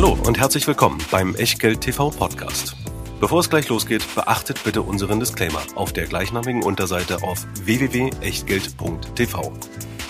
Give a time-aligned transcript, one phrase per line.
[0.00, 2.76] Hallo und herzlich willkommen beim Echtgeld TV Podcast.
[3.18, 9.52] Bevor es gleich losgeht, beachtet bitte unseren Disclaimer auf der gleichnamigen Unterseite auf www.echtgeld.tv.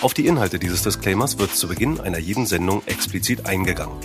[0.02, 3.98] Auf die Inhalte dieses Disclaimers wird zu Beginn einer jeden Sendung explizit eingegangen.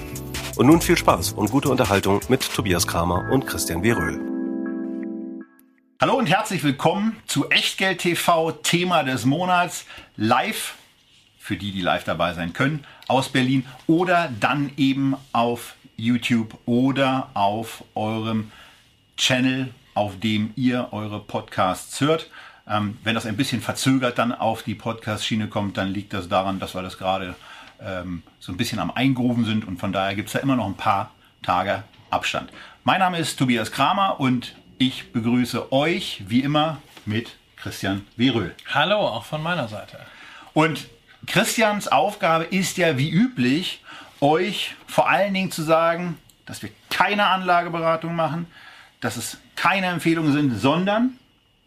[0.56, 4.22] Und nun viel Spaß und gute Unterhaltung mit Tobias Kramer und Christian Weröhl.
[6.00, 9.84] Hallo und herzlich willkommen zu Echtgeld TV, Thema des Monats,
[10.16, 10.76] live,
[11.38, 17.30] für die, die live dabei sein können, aus Berlin oder dann eben auf YouTube oder
[17.34, 18.52] auf eurem
[19.18, 22.30] Channel, auf dem ihr eure Podcasts hört.
[22.68, 26.60] Ähm, wenn das ein bisschen verzögert dann auf die Podcast-Schiene kommt, dann liegt das daran,
[26.60, 27.36] dass wir das gerade
[27.82, 30.66] ähm, so ein bisschen am Eingrooven sind und von daher gibt es da immer noch
[30.66, 31.12] ein paar
[31.42, 32.52] Tage Abstand.
[32.84, 38.56] Mein Name ist Tobias Kramer und ich begrüße euch wie immer mit Christian Weröhl.
[38.74, 40.00] Hallo, auch von meiner Seite.
[40.54, 40.88] Und
[41.28, 43.82] Christians Aufgabe ist ja wie üblich,
[44.20, 48.48] euch vor allen Dingen zu sagen, dass wir keine Anlageberatung machen,
[49.02, 51.18] dass es keine Empfehlungen sind, sondern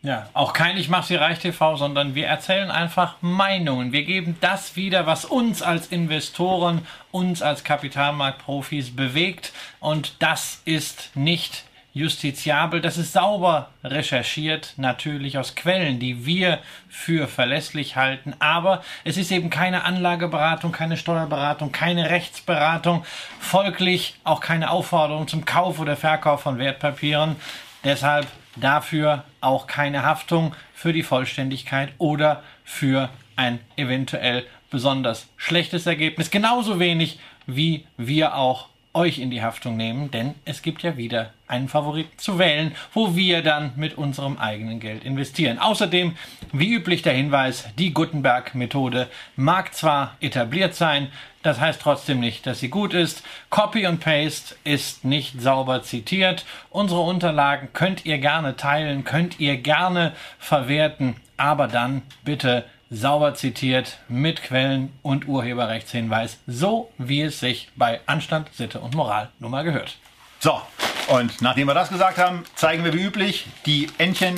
[0.03, 3.91] ja, auch kein Ich mach sie reich TV, sondern wir erzählen einfach Meinungen.
[3.92, 9.53] Wir geben das wieder, was uns als Investoren, uns als Kapitalmarktprofis bewegt.
[9.81, 11.64] Und das ist nicht
[11.97, 16.58] justiziabel, das ist sauber recherchiert, natürlich aus Quellen, die wir
[16.91, 23.03] für verlässlich halten, aber es ist eben keine Anlageberatung, keine Steuerberatung, keine Rechtsberatung,
[23.41, 27.36] folglich auch keine Aufforderung zum Kauf oder Verkauf von Wertpapieren.
[27.83, 36.31] Deshalb dafür auch keine Haftung für die Vollständigkeit oder für ein eventuell besonders schlechtes Ergebnis.
[36.31, 41.33] Genauso wenig wie wir auch euch in die Haftung nehmen, denn es gibt ja wieder
[41.47, 45.58] einen Favoriten zu wählen, wo wir dann mit unserem eigenen Geld investieren.
[45.58, 46.16] Außerdem,
[46.53, 51.08] wie üblich der Hinweis, die Gutenberg-Methode mag zwar etabliert sein,
[51.42, 53.22] das heißt trotzdem nicht, dass sie gut ist.
[53.50, 56.44] Copy und Paste ist nicht sauber zitiert.
[56.70, 63.98] Unsere Unterlagen könnt ihr gerne teilen, könnt ihr gerne verwerten, aber dann bitte sauber zitiert
[64.08, 69.64] mit Quellen und Urheberrechtshinweis, so wie es sich bei Anstand, Sitte und Moral nun mal
[69.64, 69.97] gehört.
[70.38, 70.60] So,
[71.08, 74.36] und nachdem wir das gesagt haben, zeigen wir wie üblich die Entchen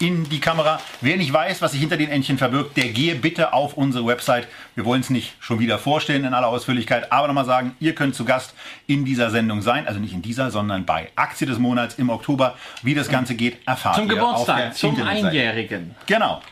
[0.00, 0.80] in die Kamera.
[1.00, 4.46] Wer nicht weiß, was sich hinter den Entchen verbirgt, der gehe bitte auf unsere Website.
[4.74, 8.14] Wir wollen es nicht schon wieder vorstellen in aller Ausführlichkeit, aber nochmal sagen, ihr könnt
[8.14, 8.54] zu Gast
[8.86, 9.86] in dieser Sendung sein.
[9.86, 12.56] Also nicht in dieser, sondern bei Aktie des Monats im Oktober.
[12.82, 15.94] Wie das Ganze geht, erfahrt zum ihr Geburtstag, auf der zum Einjährigen.
[16.06, 16.42] Genau.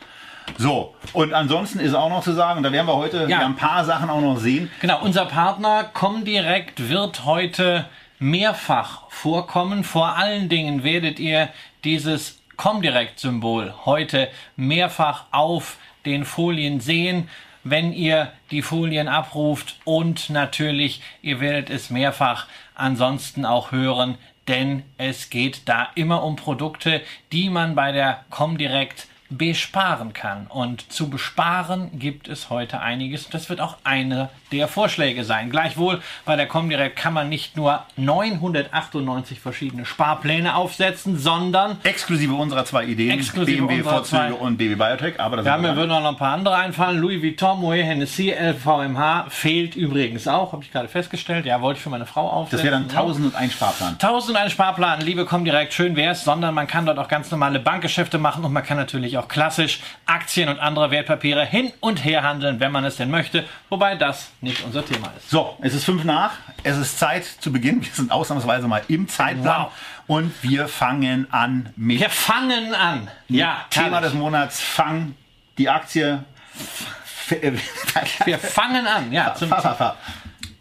[0.58, 3.40] So, und ansonsten ist auch noch zu sagen, da werden wir heute ja.
[3.40, 4.70] ein paar Sachen auch noch sehen.
[4.80, 7.86] Genau, unser Partner Comdirect wird heute
[8.18, 9.84] mehrfach vorkommen.
[9.84, 11.48] Vor allen Dingen werdet ihr
[11.84, 17.28] dieses Comdirect-Symbol heute mehrfach auf den Folien sehen,
[17.64, 24.84] wenn ihr die Folien abruft und natürlich, ihr werdet es mehrfach ansonsten auch hören, denn
[24.98, 27.02] es geht da immer um Produkte,
[27.32, 30.46] die man bei der Comdirect besparen kann.
[30.46, 33.28] Und zu besparen gibt es heute einiges.
[33.28, 35.50] Das wird auch eine der Vorschläge sein.
[35.50, 42.64] Gleichwohl bei der Comdirect kann man nicht nur 998 verschiedene Sparpläne aufsetzen, sondern exklusive unserer
[42.64, 45.20] zwei Ideen, BMW Vorzüge und BB Biotech.
[45.20, 46.98] Aber ja, mir würden auch noch ein paar andere einfallen.
[46.98, 51.46] Louis Vuitton, Moet Hennessy, LVMH fehlt übrigens auch, habe ich gerade festgestellt.
[51.46, 52.58] Ja, wollte ich für meine Frau aufsetzen.
[52.58, 53.92] Das wäre dann 1001 Sparplan.
[53.94, 58.18] 1001 Sparplan, liebe Comdirect, schön wäre es, sondern man kann dort auch ganz normale Bankgeschäfte
[58.18, 62.60] machen und man kann natürlich auch klassisch Aktien und andere Wertpapiere hin und her handeln,
[62.60, 63.44] wenn man es denn möchte.
[63.68, 65.30] Wobei das nicht unser Thema ist.
[65.30, 66.32] So, es ist fünf nach.
[66.62, 67.84] Es ist Zeit zu beginnen.
[67.84, 69.64] Wir sind ausnahmsweise mal im Zeitplan.
[69.64, 69.72] Wow.
[70.06, 72.00] Und wir fangen an mit.
[72.00, 73.08] Wir fangen an.
[73.28, 74.10] Ja, Thema herrlich.
[74.10, 75.14] des Monats: Fang
[75.58, 76.24] die Aktie.
[78.24, 79.12] wir fangen an.
[79.12, 79.50] Ja, zum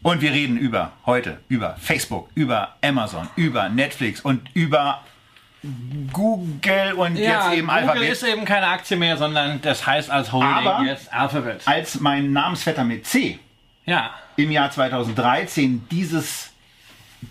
[0.06, 5.02] und wir reden über heute über Facebook, über Amazon, über Netflix und über
[6.12, 8.12] Google und ja, jetzt eben Google Alphabet.
[8.12, 11.62] ist eben keine Aktie mehr, sondern das heißt als Holding Aber jetzt Alphabet.
[11.66, 13.40] Als mein Namensvetter mit C
[13.86, 14.12] ja.
[14.36, 16.52] im Jahr 2013 dieses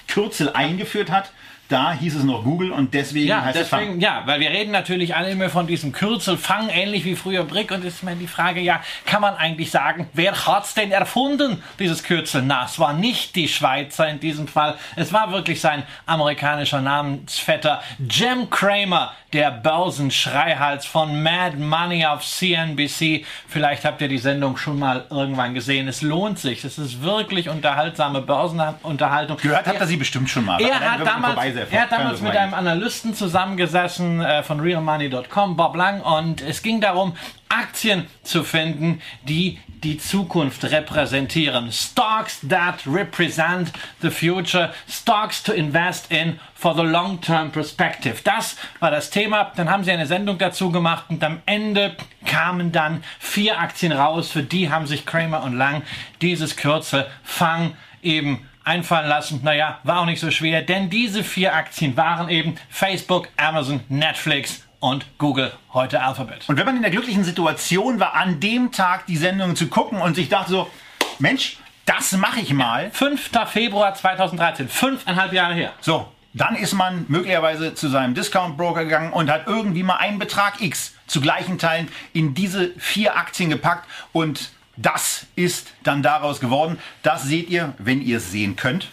[0.08, 1.30] Kürzel eingeführt hat,
[1.68, 4.00] da hieß es noch Google und deswegen ja, heißt deswegen, es Fang.
[4.00, 7.70] Ja, weil wir reden natürlich alle immer von diesem Kürzel Fang, ähnlich wie früher Brick.
[7.70, 12.02] Und ist mir die Frage, ja, kann man eigentlich sagen, wer hat's denn erfunden, dieses
[12.02, 12.42] Kürzel?
[12.42, 14.76] Na, es war nicht die Schweizer in diesem Fall.
[14.96, 23.26] Es war wirklich sein amerikanischer Namensvetter Jim Kramer, der Börsenschreihals von Mad Money auf CNBC.
[23.48, 25.88] Vielleicht habt ihr die Sendung schon mal irgendwann gesehen.
[25.88, 26.64] Es lohnt sich.
[26.64, 29.36] Es ist wirklich unterhaltsame Börsenunterhaltung.
[29.38, 30.60] Gehört habt ihr sie bestimmt schon mal.
[30.62, 36.00] Er hat damals er hat damals mit einem Analysten zusammengesessen äh, von realmoney.com, Bob Lang,
[36.00, 37.16] und es ging darum,
[37.48, 41.70] Aktien zu finden, die die Zukunft repräsentieren.
[41.70, 43.70] Stocks that represent
[44.00, 44.72] the future.
[44.88, 48.22] Stocks to invest in for the long-term perspective.
[48.24, 49.52] Das war das Thema.
[49.56, 54.30] Dann haben sie eine Sendung dazu gemacht und am Ende kamen dann vier Aktien raus.
[54.30, 55.82] Für die haben sich Kramer und Lang
[56.22, 59.40] dieses Kürzel Fang eben einfallen lassen.
[59.42, 64.63] Naja, war auch nicht so schwer, denn diese vier Aktien waren eben Facebook, Amazon, Netflix
[64.84, 66.46] und Google, heute Alphabet.
[66.46, 69.98] Und wenn man in der glücklichen Situation war, an dem Tag die Sendung zu gucken
[69.98, 70.70] und sich dachte so,
[71.18, 72.90] Mensch, das mache ich mal.
[72.90, 73.30] 5.
[73.46, 75.72] Februar 2013, fünfeinhalb Jahre her.
[75.80, 80.60] So, dann ist man möglicherweise zu seinem Discount-Broker gegangen und hat irgendwie mal einen Betrag
[80.60, 86.78] X zu gleichen Teilen in diese vier Aktien gepackt und das ist dann daraus geworden.
[87.02, 88.88] Das seht ihr, wenn ihr es sehen könnt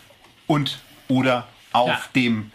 [0.48, 0.80] und
[1.10, 2.00] oder auf ja.
[2.16, 2.52] dem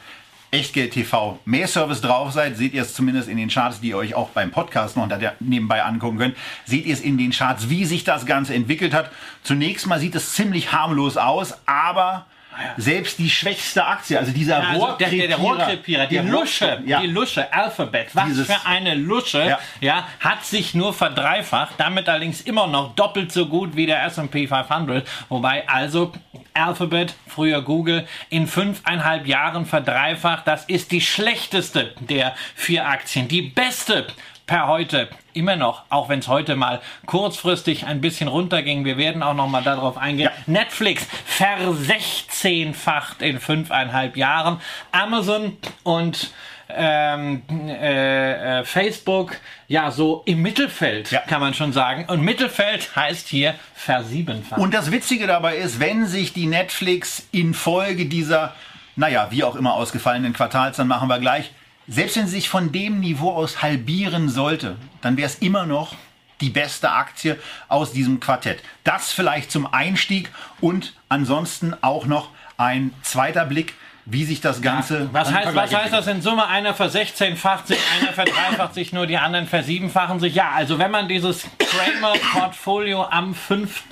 [0.51, 3.97] Echtgeld TV mehr Service drauf seid, seht ihr es zumindest in den Charts, die ihr
[3.97, 5.09] euch auch beim Podcast noch
[5.41, 9.11] nebenbei angucken könnt, seht ihr es in den Charts, wie sich das Ganze entwickelt hat.
[9.43, 12.27] Zunächst mal sieht es ziemlich harmlos aus, aber
[12.77, 17.01] selbst die schwächste Aktie, also dieser ja, also Rohrkrepierer, der, der Rohrkrepierer, die Lusche, ja.
[17.01, 19.59] die Lusche, Alphabet, was Dieses, für eine Lusche, ja.
[19.81, 20.09] ja.
[20.21, 25.07] hat sich nur verdreifacht, damit allerdings immer noch doppelt so gut wie der S&P 500,
[25.29, 26.13] wobei also
[26.55, 33.29] Alphabet, früher Google, in fünfeinhalb Jahren verdreifacht, das ist die schlechteste der vier Aktien.
[33.29, 34.07] Die beste
[34.47, 38.85] per heute immer noch, auch wenn es heute mal kurzfristig ein bisschen runterging.
[38.85, 40.31] Wir werden auch noch mal darauf eingehen.
[40.33, 40.43] Ja.
[40.47, 44.61] Netflix versechzehnfacht in fünfeinhalb Jahren.
[44.93, 46.31] Amazon und
[46.69, 49.37] ähm, äh, äh, Facebook
[49.69, 51.21] ja so im Mittelfeld, ja.
[51.21, 52.07] kann man schon sagen.
[52.09, 54.61] Und Mittelfeld heißt hier versiebenfacht.
[54.61, 58.55] Und das Witzige dabei ist, wenn sich die Netflix infolge dieser,
[58.97, 61.53] naja, wie auch immer ausgefallenen Quartals, dann machen wir gleich,
[61.89, 65.95] selbst wenn sie sich von dem Niveau aus halbieren sollte, dann wäre es immer noch
[66.41, 67.39] die beste Aktie
[67.69, 68.63] aus diesem Quartett.
[68.85, 70.31] Das vielleicht zum Einstieg
[70.61, 73.75] und ansonsten auch noch ein zweiter Blick,
[74.05, 75.01] wie sich das Ganze.
[75.01, 76.47] Ja, was, heißt, was heißt das in Summe?
[76.47, 80.35] Einer versechzehnfacht sich, einer verdreifacht sich, nur die anderen versiebenfachen sich.
[80.35, 83.85] Ja, also wenn man dieses Kramer-Portfolio am 5.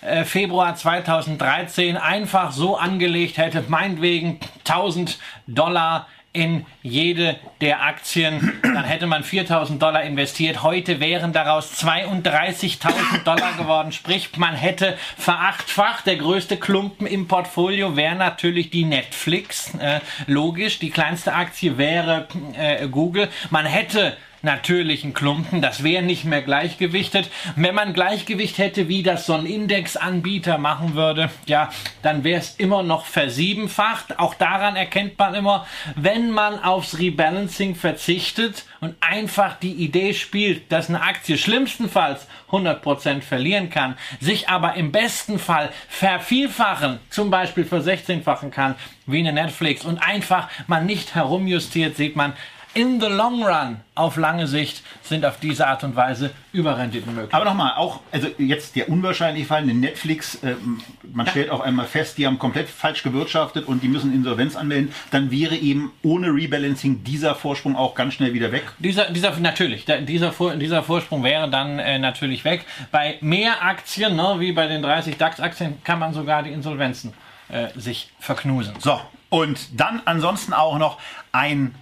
[0.00, 8.84] Äh, Februar 2013 einfach so angelegt hätte, meinetwegen 1000 Dollar in jede der Aktien, dann
[8.84, 10.62] hätte man 4000 Dollar investiert.
[10.62, 13.90] Heute wären daraus 32.000 Dollar geworden.
[13.92, 16.06] Sprich, man hätte verachtfacht.
[16.06, 19.74] Der größte Klumpen im Portfolio wäre natürlich die Netflix.
[19.78, 23.28] Äh, logisch, die kleinste Aktie wäre äh, Google.
[23.50, 24.16] Man hätte
[24.46, 25.60] natürlichen Klumpen.
[25.60, 27.28] Das wäre nicht mehr gleichgewichtet.
[27.56, 31.68] Wenn man Gleichgewicht hätte, wie das so ein Indexanbieter machen würde, ja,
[32.00, 34.18] dann wäre es immer noch versiebenfacht.
[34.18, 35.66] Auch daran erkennt man immer,
[35.96, 43.22] wenn man aufs Rebalancing verzichtet und einfach die Idee spielt, dass eine Aktie schlimmstenfalls 100%
[43.22, 48.76] verlieren kann, sich aber im besten Fall vervielfachen, zum Beispiel versechzehnfachen kann,
[49.06, 52.34] wie eine Netflix und einfach man nicht herumjustiert, sieht man,
[52.76, 57.32] in the long run, auf lange Sicht, sind auf diese Art und Weise Überrenditen möglich.
[57.32, 60.56] Aber nochmal, auch, also jetzt der unwahrscheinliche Fall, eine Netflix, äh,
[61.02, 61.32] man ja.
[61.32, 65.30] stellt auch einmal fest, die haben komplett falsch gewirtschaftet und die müssen Insolvenz anmelden, dann
[65.30, 68.64] wäre eben ohne Rebalancing dieser Vorsprung auch ganz schnell wieder weg.
[68.78, 72.66] Dieser, dieser natürlich, dieser, dieser Vorsprung wäre dann äh, natürlich weg.
[72.90, 77.14] Bei mehr Aktien, ne, wie bei den 30 DAX-Aktien, kann man sogar die Insolvenzen
[77.48, 78.74] äh, sich verknusen.
[78.80, 79.00] So,
[79.30, 80.98] und dann ansonsten auch noch
[81.32, 81.74] ein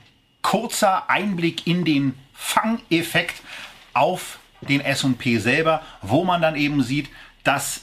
[0.44, 3.42] kurzer Einblick in den Fangeffekt
[3.94, 7.08] auf den S&P selber, wo man dann eben sieht,
[7.42, 7.80] dass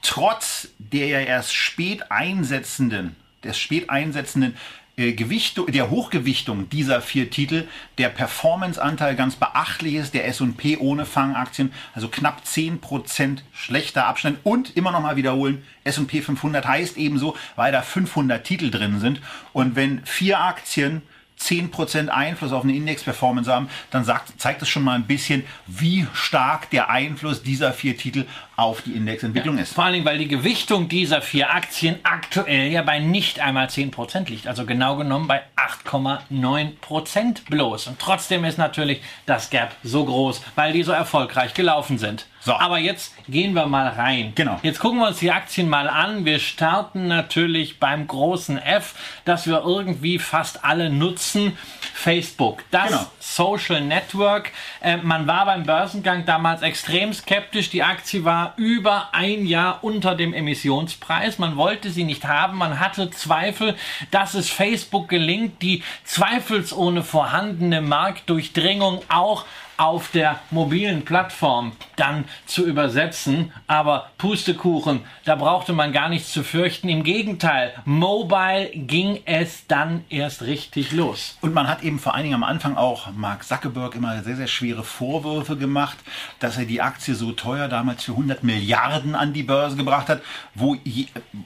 [0.00, 4.56] trotz der ja erst spät einsetzenden, des spät einsetzenden
[4.96, 7.66] äh, Gewicht, der Hochgewichtung dieser vier Titel
[7.98, 14.76] der Performanceanteil ganz beachtlich ist, der S&P ohne Fangaktien, also knapp 10% schlechter Abstand und
[14.76, 19.20] immer noch mal wiederholen, S&P 500 heißt ebenso, weil da 500 Titel drin sind
[19.52, 21.02] und wenn vier Aktien
[21.42, 26.06] 10% Einfluss auf eine Index-Performance haben, dann sagt, zeigt das schon mal ein bisschen, wie
[26.12, 29.74] stark der Einfluss dieser vier Titel auf die Indexentwicklung ja, ist.
[29.74, 34.28] Vor allen Dingen, weil die Gewichtung dieser vier Aktien aktuell ja bei nicht einmal 10%
[34.28, 34.46] liegt.
[34.46, 37.86] Also genau genommen bei 8,9% bloß.
[37.88, 42.26] Und trotzdem ist natürlich das Gap so groß, weil die so erfolgreich gelaufen sind.
[42.44, 42.54] So.
[42.54, 44.32] Aber jetzt gehen wir mal rein.
[44.34, 44.58] Genau.
[44.64, 46.24] Jetzt gucken wir uns die Aktien mal an.
[46.24, 48.94] Wir starten natürlich beim großen F,
[49.24, 51.56] das wir irgendwie fast alle nutzen.
[51.94, 53.06] Facebook, das genau.
[53.20, 54.50] Social Network.
[54.80, 57.70] Äh, man war beim Börsengang damals extrem skeptisch.
[57.70, 61.38] Die Aktie war über ein Jahr unter dem Emissionspreis.
[61.38, 62.58] Man wollte sie nicht haben.
[62.58, 63.74] Man hatte Zweifel,
[64.10, 69.44] dass es Facebook gelingt, die zweifelsohne vorhandene Marktdurchdringung auch
[69.82, 73.52] auf der mobilen Plattform dann zu übersetzen.
[73.66, 76.88] Aber Pustekuchen, da brauchte man gar nichts zu fürchten.
[76.88, 81.36] Im Gegenteil, mobile ging es dann erst richtig los.
[81.40, 84.46] Und man hat eben vor allen Dingen am Anfang auch Mark Zuckerberg immer sehr, sehr
[84.46, 85.98] schwere Vorwürfe gemacht,
[86.38, 90.22] dass er die Aktie so teuer damals für 100 Milliarden an die Börse gebracht hat,
[90.54, 90.76] wo,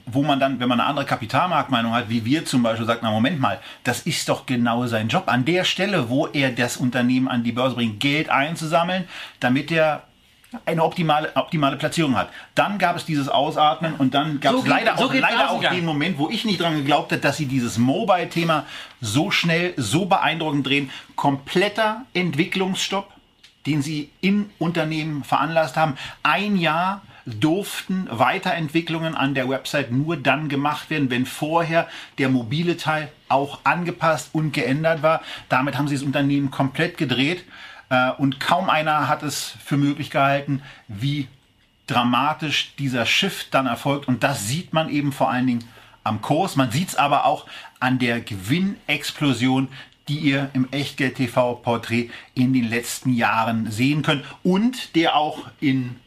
[0.05, 3.09] wo man dann, wenn man eine andere Kapitalmarktmeinung hat, wie wir zum Beispiel, sagt, na
[3.09, 5.23] Moment mal, das ist doch genau sein Job.
[5.25, 9.07] An der Stelle, wo er das Unternehmen an die Börse bringt, Geld einzusammeln,
[9.39, 10.03] damit er
[10.65, 12.29] eine optimale, optimale Platzierung hat.
[12.55, 15.61] Dann gab es dieses Ausatmen und dann gab so es leider, so auch, leider auch
[15.61, 18.65] den Moment, wo ich nicht dran geglaubt habe, dass sie dieses Mobile-Thema
[19.01, 20.89] so schnell, so beeindruckend drehen.
[21.15, 23.11] Kompletter Entwicklungsstopp,
[23.65, 25.97] den sie in Unternehmen veranlasst haben.
[26.23, 32.77] Ein Jahr durften Weiterentwicklungen an der Website nur dann gemacht werden, wenn vorher der mobile
[32.77, 35.21] Teil auch angepasst und geändert war.
[35.49, 37.43] Damit haben sie das Unternehmen komplett gedreht
[37.89, 41.27] äh, und kaum einer hat es für möglich gehalten, wie
[41.87, 44.07] dramatisch dieser Shift dann erfolgt.
[44.07, 45.63] Und das sieht man eben vor allen Dingen
[46.03, 46.55] am Kurs.
[46.55, 47.45] Man sieht es aber auch
[47.79, 49.69] an der Gewinnexplosion,
[50.07, 55.47] die ihr im Echtgeld TV Porträt in den letzten Jahren sehen könnt und der auch
[55.59, 55.97] in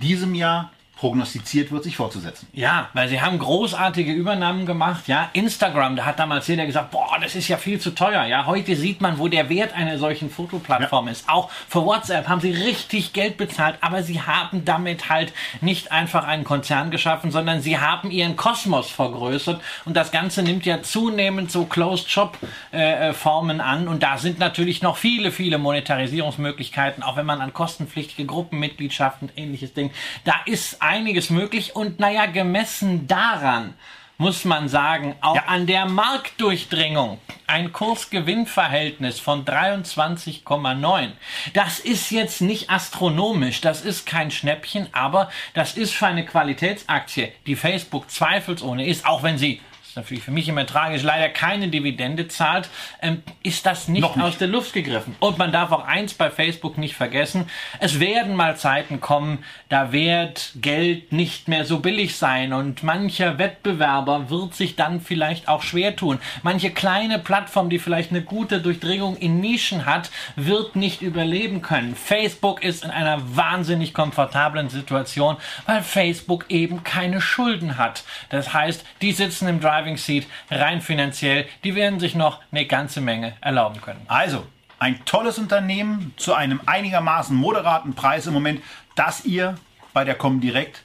[0.00, 0.72] diesem Jahr
[1.02, 2.46] prognostiziert wird, sich fortzusetzen.
[2.52, 5.08] Ja, weil sie haben großartige Übernahmen gemacht.
[5.08, 8.24] Ja, Instagram, da hat damals jeder gesagt, boah, das ist ja viel zu teuer.
[8.26, 11.12] Ja, heute sieht man, wo der Wert einer solchen Fotoplattform ja.
[11.12, 11.28] ist.
[11.28, 16.24] Auch für WhatsApp haben sie richtig Geld bezahlt, aber sie haben damit halt nicht einfach
[16.24, 21.50] einen Konzern geschaffen, sondern sie haben ihren Kosmos vergrößert und das Ganze nimmt ja zunehmend
[21.50, 22.38] so Closed Shop
[22.70, 28.24] äh, an und da sind natürlich noch viele, viele Monetarisierungsmöglichkeiten, auch wenn man an kostenpflichtige
[28.24, 29.96] Gruppenmitgliedschaften und ähnliches denkt.
[30.22, 33.72] Da ist ein einiges möglich und naja, gemessen daran
[34.18, 35.44] muss man sagen, auch ja.
[35.46, 41.08] an der Marktdurchdringung ein Kursgewinnverhältnis von 23,9.
[41.54, 47.32] Das ist jetzt nicht astronomisch, das ist kein Schnäppchen, aber das ist für eine Qualitätsaktie,
[47.46, 51.68] die Facebook zweifelsohne ist, auch wenn sie ist natürlich für mich immer tragisch, leider keine
[51.68, 52.70] Dividende zahlt,
[53.02, 55.14] ähm, ist das nicht, nicht, aus der Luft gegriffen.
[55.20, 59.92] Und man darf auch eins bei Facebook nicht vergessen, es werden mal Zeiten kommen, da
[59.92, 65.60] wird Geld nicht mehr so billig sein und mancher Wettbewerber wird sich dann vielleicht auch
[65.60, 66.18] schwer tun.
[66.42, 71.96] Manche kleine Plattform, die vielleicht eine gute Durchdringung in Nischen hat, wird nicht überleben können.
[71.96, 78.04] Facebook ist in einer wahnsinnig komfortablen Situation, weil Facebook eben keine Schulden hat.
[78.30, 82.66] Das heißt, die sitzen im Drive Driving Seat rein finanziell, die werden sich noch eine
[82.66, 84.00] ganze Menge erlauben können.
[84.06, 84.46] Also,
[84.78, 88.62] ein tolles Unternehmen zu einem einigermaßen moderaten Preis im Moment,
[88.94, 89.56] das ihr
[89.92, 90.82] bei der Comdirect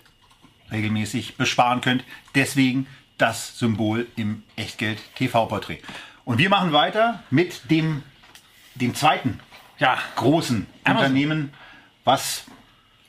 [0.71, 2.03] regelmäßig besparen könnt.
[2.35, 2.87] Deswegen
[3.17, 5.81] das Symbol im Echtgeld TV-Porträt.
[6.25, 8.03] Und wir machen weiter mit dem,
[8.75, 9.39] dem zweiten
[9.79, 9.97] ja.
[10.15, 11.05] großen Amazon.
[11.05, 11.53] Unternehmen,
[12.03, 12.45] was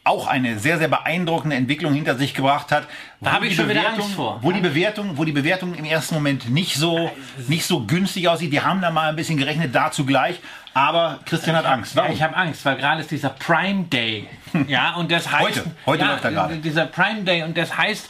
[0.09, 2.85] auch eine sehr, sehr beeindruckende Entwicklung hinter sich gebracht hat.
[3.21, 4.39] Da habe ich schon Bewertung, wieder Angst vor.
[4.43, 7.11] Wo die Bewertung, wo die Bewertung im ersten Moment nicht so,
[7.47, 8.53] nicht so günstig aussieht.
[8.53, 10.41] Die haben da mal ein bisschen gerechnet, dazu gleich.
[10.75, 11.97] Aber Christian hat Angst.
[11.97, 12.11] Warum?
[12.11, 14.29] Ja, ich habe Angst, weil gerade ist dieser Prime Day.
[14.67, 15.59] Ja, und das heißt.
[15.59, 16.57] Heute, heute ja, läuft er gerade.
[16.57, 18.09] Dieser Prime Day und das heißt,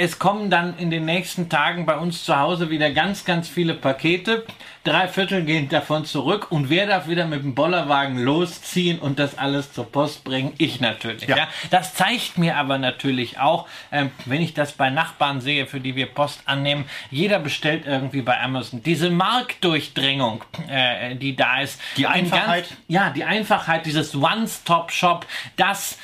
[0.00, 3.74] es kommen dann in den nächsten Tagen bei uns zu Hause wieder ganz, ganz viele
[3.74, 4.46] Pakete.
[4.82, 9.36] Drei Viertel gehen davon zurück und wer darf wieder mit dem Bollerwagen losziehen und das
[9.36, 10.54] alles zur Post bringen?
[10.56, 11.28] Ich natürlich.
[11.28, 11.36] Ja.
[11.36, 11.48] ja.
[11.70, 15.96] Das zeigt mir aber natürlich auch, ähm, wenn ich das bei Nachbarn sehe, für die
[15.96, 18.82] wir Post annehmen, jeder bestellt irgendwie bei Amazon.
[18.82, 21.78] Diese Marktdurchdringung, äh, die da ist.
[21.98, 22.70] Die Einfachheit.
[22.70, 25.26] Ganz, ja, die Einfachheit, dieses One-Stop-Shop,
[25.56, 25.98] das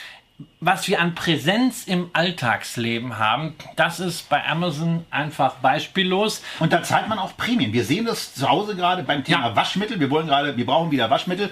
[0.61, 6.43] was wir an Präsenz im Alltagsleben haben, das ist bei Amazon einfach beispiellos.
[6.61, 7.73] Und da zahlt man auch Prämien.
[7.73, 9.57] Wir sehen das zu Hause gerade beim Thema ja.
[9.57, 10.01] Waschmittel.
[10.01, 11.51] Wir wollen gerade, wir brauchen wieder Waschmittel.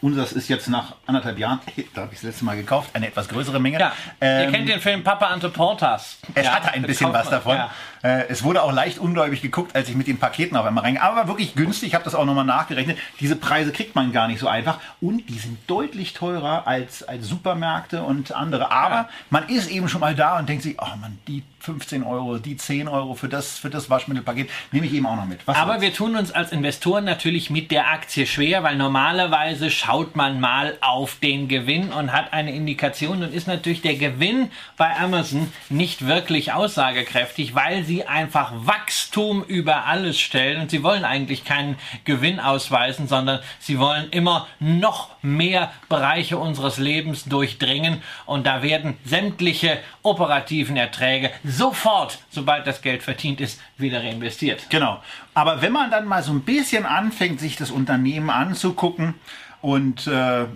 [0.00, 1.60] Unseres ist jetzt nach anderthalb Jahren,
[1.94, 3.78] da habe ich das letzte Mal gekauft, eine etwas größere Menge.
[3.78, 3.92] Ja.
[4.20, 6.18] Ähm, Ihr kennt den Film Papa Ante Portas.
[6.34, 7.56] Es ja, hatte ein bisschen was davon.
[7.56, 7.70] Ja.
[8.02, 10.96] Äh, es wurde auch leicht ungläubig geguckt, als ich mit den Paketen auf einmal rein.
[10.96, 12.98] Aber wirklich günstig, ich habe das auch nochmal nachgerechnet.
[13.20, 14.78] Diese Preise kriegt man gar nicht so einfach.
[15.00, 18.70] Und die sind deutlich teurer als, als Supermärkte und andere.
[18.70, 22.38] Aber man ist eben schon mal da und denkt sich, oh man, die 15 Euro,
[22.38, 25.40] die 10 Euro für das, für das Waschmittelpaket nehme ich eben auch noch mit.
[25.46, 25.82] Was Aber soll's?
[25.82, 30.76] wir tun uns als Investoren natürlich mit der Aktie schwer, weil normalerweise schaut man mal
[30.80, 36.06] auf den Gewinn und hat eine Indikation und ist natürlich der Gewinn bei Amazon nicht
[36.06, 42.38] wirklich aussagekräftig, weil sie einfach Wachstum über alles stellen und sie wollen eigentlich keinen Gewinn
[42.38, 49.78] ausweisen, sondern sie wollen immer noch mehr Bereiche unseres Lebens durchdringen und da werden sämtliche
[50.02, 54.68] operativen Erträge sofort, sobald das Geld verdient ist, wieder reinvestiert.
[54.68, 55.02] Genau.
[55.34, 59.14] Aber wenn man dann mal so ein bisschen anfängt, sich das Unternehmen anzugucken
[59.62, 60.46] und äh,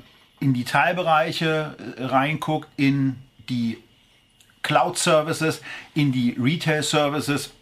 [0.41, 3.17] in die Teilbereiche äh, reinguckt, in
[3.49, 3.79] die
[4.63, 5.63] Cloud-Services,
[5.95, 7.53] in die Retail-Services,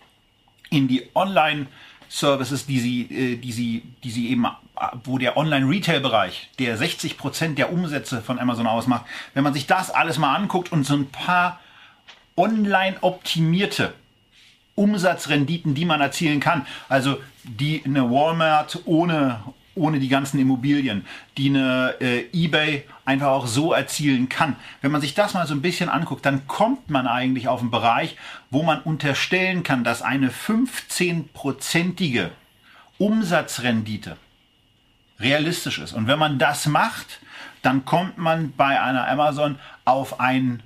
[0.71, 4.47] in die Online-Services, die sie, äh, die sie, die sie eben,
[5.05, 9.05] wo der Online-Retail-Bereich, der 60 Prozent der Umsätze von Amazon ausmacht,
[9.35, 11.61] wenn man sich das alles mal anguckt und so ein paar
[12.37, 13.95] online optimierte
[14.75, 19.41] Umsatzrenditen, die man erzielen kann, also die eine Walmart ohne
[19.79, 21.07] ohne die ganzen Immobilien,
[21.37, 24.57] die eine äh, eBay einfach auch so erzielen kann.
[24.83, 27.71] Wenn man sich das mal so ein bisschen anguckt, dann kommt man eigentlich auf einen
[27.71, 28.17] Bereich,
[28.51, 32.31] wo man unterstellen kann, dass eine 15-prozentige
[32.99, 34.17] Umsatzrendite
[35.21, 35.93] realistisch ist.
[35.93, 37.21] Und wenn man das macht,
[37.63, 40.63] dann kommt man bei einer Amazon auf ein,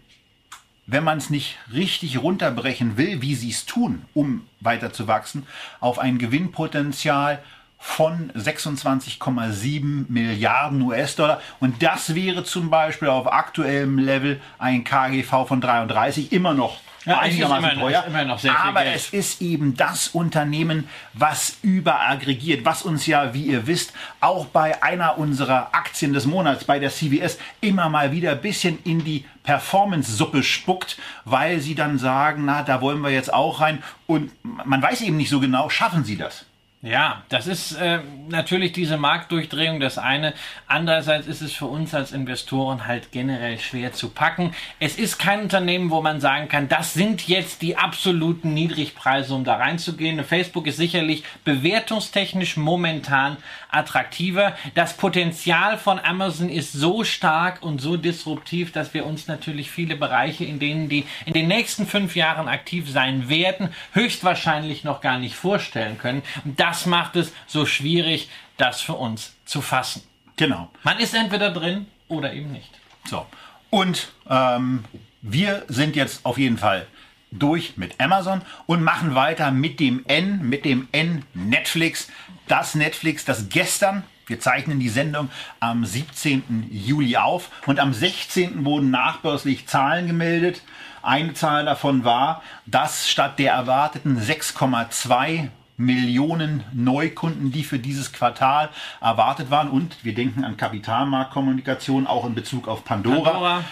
[0.87, 5.47] wenn man es nicht richtig runterbrechen will, wie sie es tun, um weiter zu wachsen,
[5.81, 7.43] auf ein Gewinnpotenzial
[7.79, 11.41] von 26,7 Milliarden US-Dollar.
[11.59, 17.19] Und das wäre zum Beispiel auf aktuellem Level ein KGV von 33 immer noch ja,
[17.19, 18.05] einigermaßen immer, teuer.
[18.07, 18.97] Immer noch sehr Aber Geld.
[18.97, 24.83] es ist eben das Unternehmen, was überaggregiert, was uns ja, wie ihr wisst, auch bei
[24.83, 29.25] einer unserer Aktien des Monats, bei der CVS, immer mal wieder ein bisschen in die
[29.43, 33.83] Performance-Suppe spuckt, weil sie dann sagen, na, da wollen wir jetzt auch rein.
[34.07, 36.47] Und man weiß eben nicht so genau, schaffen sie das?
[36.85, 40.35] Ja, das ist äh, natürlich diese Marktdurchdrehung das eine.
[40.67, 44.53] Andererseits ist es für uns als Investoren halt generell schwer zu packen.
[44.81, 49.45] Es ist kein Unternehmen, wo man sagen kann, das sind jetzt die absoluten Niedrigpreise, um
[49.45, 50.25] da reinzugehen.
[50.25, 53.37] Facebook ist sicherlich bewertungstechnisch momentan
[53.71, 54.57] attraktiver.
[54.75, 59.95] Das Potenzial von Amazon ist so stark und so disruptiv, dass wir uns natürlich viele
[59.95, 65.21] Bereiche, in denen die in den nächsten fünf Jahren aktiv sein werden, höchstwahrscheinlich noch gar
[65.21, 66.23] nicht vorstellen können.
[66.45, 70.02] Und das macht es so schwierig, das für uns zu fassen.
[70.37, 70.71] Genau.
[70.83, 72.71] Man ist entweder drin oder eben nicht.
[73.05, 73.26] So.
[73.71, 74.85] Und ähm,
[75.23, 76.87] wir sind jetzt auf jeden Fall
[77.31, 82.09] durch mit Amazon und machen weiter mit dem N, mit dem N Netflix.
[82.49, 86.68] Das Netflix, das gestern, wir zeichnen die Sendung am 17.
[86.70, 88.64] Juli auf und am 16.
[88.64, 90.62] wurden nachbörslich Zahlen gemeldet.
[91.03, 98.71] Eine Zahl davon war, dass statt der erwarteten 6,2 Millionen Neukunden, die für dieses Quartal
[99.01, 99.71] erwartet waren.
[99.71, 103.31] Und wir denken an Kapitalmarktkommunikation, auch in Bezug auf Pandora.
[103.31, 103.65] Pandora.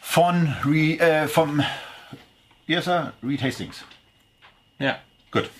[0.00, 1.62] Von, äh, vom,
[2.66, 3.12] wie heißt er?
[3.22, 3.84] Reed Hastings.
[4.78, 4.96] Ja.
[5.30, 5.50] Gut.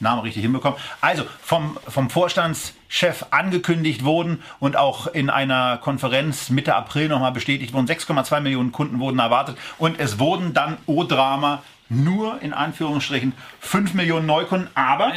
[0.00, 0.78] Name richtig hinbekommen.
[1.00, 7.72] Also vom, vom Vorstandschef angekündigt wurden und auch in einer Konferenz Mitte April nochmal bestätigt
[7.72, 7.86] wurden.
[7.86, 13.94] 6,2 Millionen Kunden wurden erwartet und es wurden dann, oh Drama, nur in Anführungsstrichen 5
[13.94, 15.12] Millionen Neukunden, aber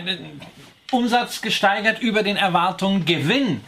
[0.92, 3.62] Umsatz gesteigert über den Erwartungen, Gewinn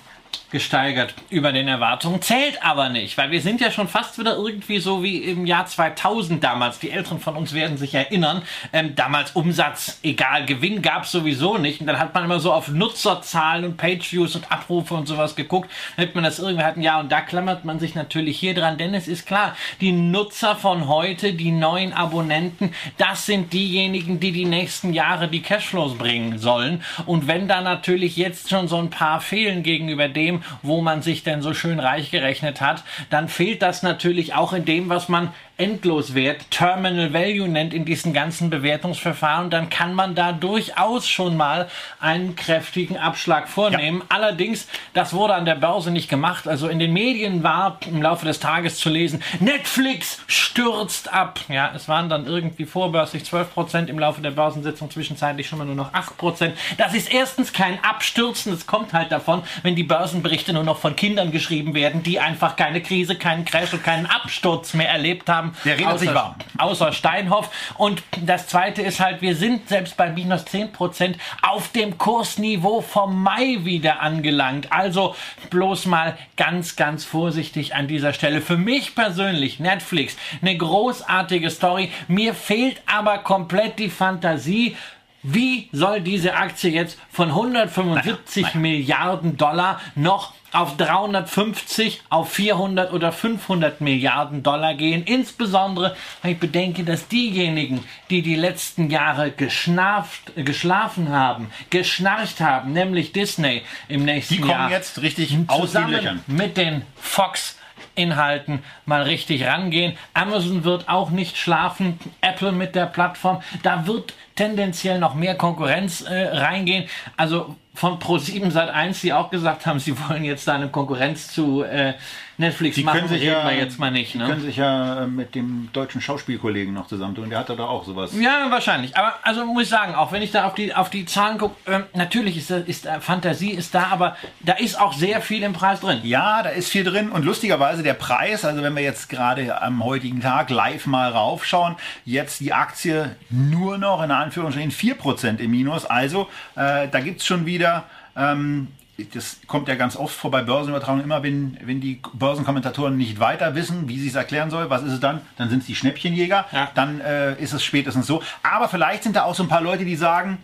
[0.54, 4.80] gesteigert über den Erwartungen, zählt aber nicht, weil wir sind ja schon fast wieder irgendwie
[4.80, 6.80] so wie im Jahr 2000 damals.
[6.80, 8.44] Die Älteren von uns werden sich erinnern.
[8.72, 11.82] Ähm, damals Umsatz, egal, Gewinn gab es sowieso nicht.
[11.82, 15.72] Und dann hat man immer so auf Nutzerzahlen und Pageviews und Abrufe und sowas geguckt,
[15.98, 16.84] damit man das irgendwie hatten.
[16.84, 20.56] Ja, und da klammert man sich natürlich hier dran, denn es ist klar, die Nutzer
[20.56, 26.38] von heute, die neuen Abonnenten, das sind diejenigen, die die nächsten Jahre die Cashflows bringen
[26.38, 26.84] sollen.
[27.08, 31.24] Und wenn da natürlich jetzt schon so ein paar fehlen gegenüber dem, wo man sich
[31.24, 35.34] denn so schön reich gerechnet hat, dann fehlt das natürlich auch in dem, was man
[35.56, 41.70] Endloswert, Terminal Value nennt in diesen ganzen Bewertungsverfahren, dann kann man da durchaus schon mal
[42.00, 44.00] einen kräftigen Abschlag vornehmen.
[44.00, 44.06] Ja.
[44.10, 46.48] Allerdings, das wurde an der Börse nicht gemacht.
[46.48, 51.40] Also in den Medien war im Laufe des Tages zu lesen, Netflix stürzt ab.
[51.50, 55.66] Ja, es waren dann irgendwie vorbörslich 12 Prozent, im Laufe der Börsensitzung zwischenzeitlich schon mal
[55.66, 56.58] nur noch 8 Prozent.
[56.78, 60.96] Das ist erstens kein Abstürzen, das kommt halt davon, wenn die Börsenberichte nur noch von
[60.96, 65.53] Kindern geschrieben werden, die einfach keine Krise, keinen Crash und keinen Absturz mehr erlebt haben
[65.66, 66.36] Der redet außer, sich warm.
[66.58, 67.50] Außer Steinhoff.
[67.78, 72.82] Und das Zweite ist halt, wir sind selbst bei minus 10 Prozent auf dem Kursniveau
[72.82, 74.72] vom Mai wieder angelangt.
[74.72, 75.16] Also
[75.50, 78.42] bloß mal ganz, ganz vorsichtig an dieser Stelle.
[78.42, 81.92] Für mich persönlich Netflix eine großartige Story.
[82.08, 84.76] Mir fehlt aber komplett die Fantasie,
[85.24, 88.62] wie soll diese Aktie jetzt von 175 naja, naja.
[88.62, 95.04] Milliarden Dollar noch auf 350, auf 400 oder 500 Milliarden Dollar gehen.
[95.04, 102.74] Insbesondere, wenn ich bedenke, dass diejenigen, die die letzten Jahre geschnarft, geschlafen haben, geschnarcht haben,
[102.74, 104.42] nämlich Disney im nächsten Jahr.
[104.42, 107.58] Die kommen Jahr, jetzt richtig zusammen mit den Fox
[107.96, 109.96] Inhalten mal richtig rangehen.
[110.14, 116.02] Amazon wird auch nicht schlafen, Apple mit der Plattform, da wird tendenziell noch mehr Konkurrenz
[116.02, 116.90] äh, reingehen.
[117.18, 121.30] Also von Pro7 Sat 1, die auch gesagt haben, sie wollen jetzt da eine Konkurrenz
[121.30, 121.94] zu äh,
[122.38, 124.14] Netflix Die machen, reden ja, wir jetzt mal nicht.
[124.14, 124.26] Die Ne?
[124.28, 127.30] können sich ja äh, mit dem deutschen Schauspielkollegen noch zusammentun.
[127.30, 128.12] Der hat da auch sowas.
[128.20, 128.98] Ja, wahrscheinlich.
[128.98, 131.56] Aber also muss ich sagen, auch wenn ich da auf die auf die Zahlen gucke,
[131.72, 135.44] ähm, natürlich ist, da- ist da- Fantasie ist da, aber da ist auch sehr viel
[135.44, 136.00] im Preis drin.
[136.04, 139.84] Ja, da ist viel drin und lustigerweise der Preis, also wenn wir jetzt gerade am
[139.84, 145.86] heutigen Tag live mal raufschauen, jetzt die Aktie nur noch in Anführungsstrichen 4% im Minus.
[145.86, 147.84] Also äh, da gibt's schon wieder,
[148.16, 148.68] ähm,
[149.14, 153.56] das kommt ja ganz oft vor bei Börsenübertragungen, immer wenn, wenn die Börsenkommentatoren nicht weiter
[153.56, 155.22] wissen, wie sie es erklären soll, was ist es dann?
[155.38, 156.70] Dann sind es die Schnäppchenjäger, Ja.
[156.76, 158.22] dann äh, ist es spätestens so.
[158.44, 160.38] Aber vielleicht sind da auch so ein paar Leute, die sagen,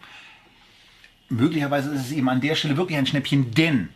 [1.30, 3.90] möglicherweise ist es eben an der Stelle wirklich ein Schnäppchen, denn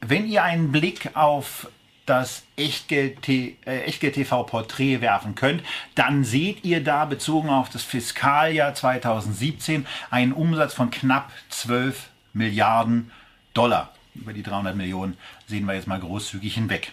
[0.00, 1.68] wenn ihr einen Blick auf
[2.04, 5.62] das Echtgeld, T- äh, werfen könnt,
[5.94, 13.10] dann seht ihr da bezogen auf das Fiskaljahr 2017 einen Umsatz von knapp 12 Milliarden
[13.54, 13.92] Dollar.
[14.14, 16.92] Über die 300 Millionen sehen wir jetzt mal großzügig hinweg.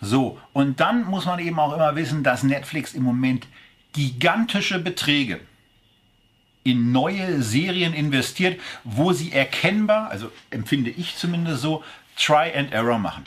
[0.00, 3.46] So, und dann muss man eben auch immer wissen, dass Netflix im Moment
[3.92, 5.40] gigantische Beträge
[6.64, 11.82] in neue Serien investiert, wo sie erkennbar, also empfinde ich zumindest so,
[12.16, 13.24] Try and Error machen.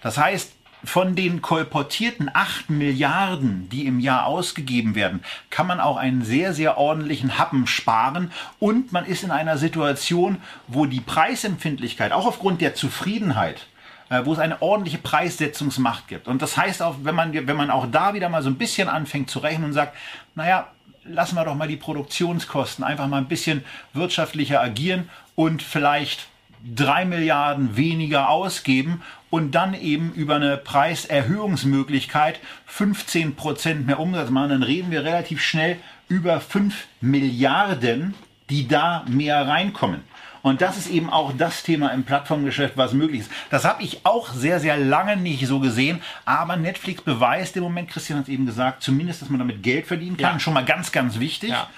[0.00, 0.52] Das heißt,
[0.88, 6.54] von den kolportierten 8 Milliarden, die im Jahr ausgegeben werden, kann man auch einen sehr,
[6.54, 12.62] sehr ordentlichen Happen sparen und man ist in einer Situation, wo die Preisempfindlichkeit, auch aufgrund
[12.62, 13.66] der Zufriedenheit,
[14.08, 16.26] äh, wo es eine ordentliche Preissetzungsmacht gibt.
[16.26, 18.88] Und das heißt auch, wenn man, wenn man auch da wieder mal so ein bisschen
[18.88, 19.94] anfängt zu rechnen und sagt,
[20.34, 20.68] naja,
[21.04, 26.28] lassen wir doch mal die Produktionskosten einfach mal ein bisschen wirtschaftlicher agieren und vielleicht
[26.74, 34.50] drei Milliarden weniger ausgeben und dann eben über eine Preiserhöhungsmöglichkeit 15 Prozent mehr Umsatz machen,
[34.50, 35.76] dann reden wir relativ schnell
[36.08, 38.14] über 5 Milliarden,
[38.50, 40.02] die da mehr reinkommen.
[40.42, 43.30] Und das ist eben auch das Thema im Plattformgeschäft, was möglich ist.
[43.50, 46.00] Das habe ich auch sehr, sehr lange nicht so gesehen.
[46.24, 49.86] Aber Netflix beweist im Moment, Christian hat es eben gesagt, zumindest, dass man damit Geld
[49.86, 50.34] verdienen kann.
[50.34, 50.40] Ja.
[50.40, 51.50] Schon mal ganz, ganz wichtig.
[51.50, 51.68] Ja.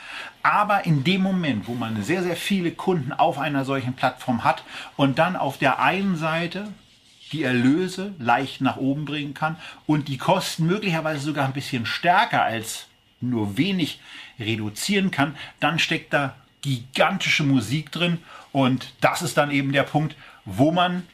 [0.42, 4.62] Aber in dem Moment, wo man sehr, sehr viele Kunden auf einer solchen Plattform hat
[4.96, 6.68] und dann auf der einen Seite
[7.32, 12.42] die Erlöse leicht nach oben bringen kann und die Kosten möglicherweise sogar ein bisschen stärker
[12.42, 12.86] als
[13.20, 14.00] nur wenig
[14.38, 18.18] reduzieren kann, dann steckt da gigantische Musik drin
[18.52, 21.06] und das ist dann eben der Punkt, wo man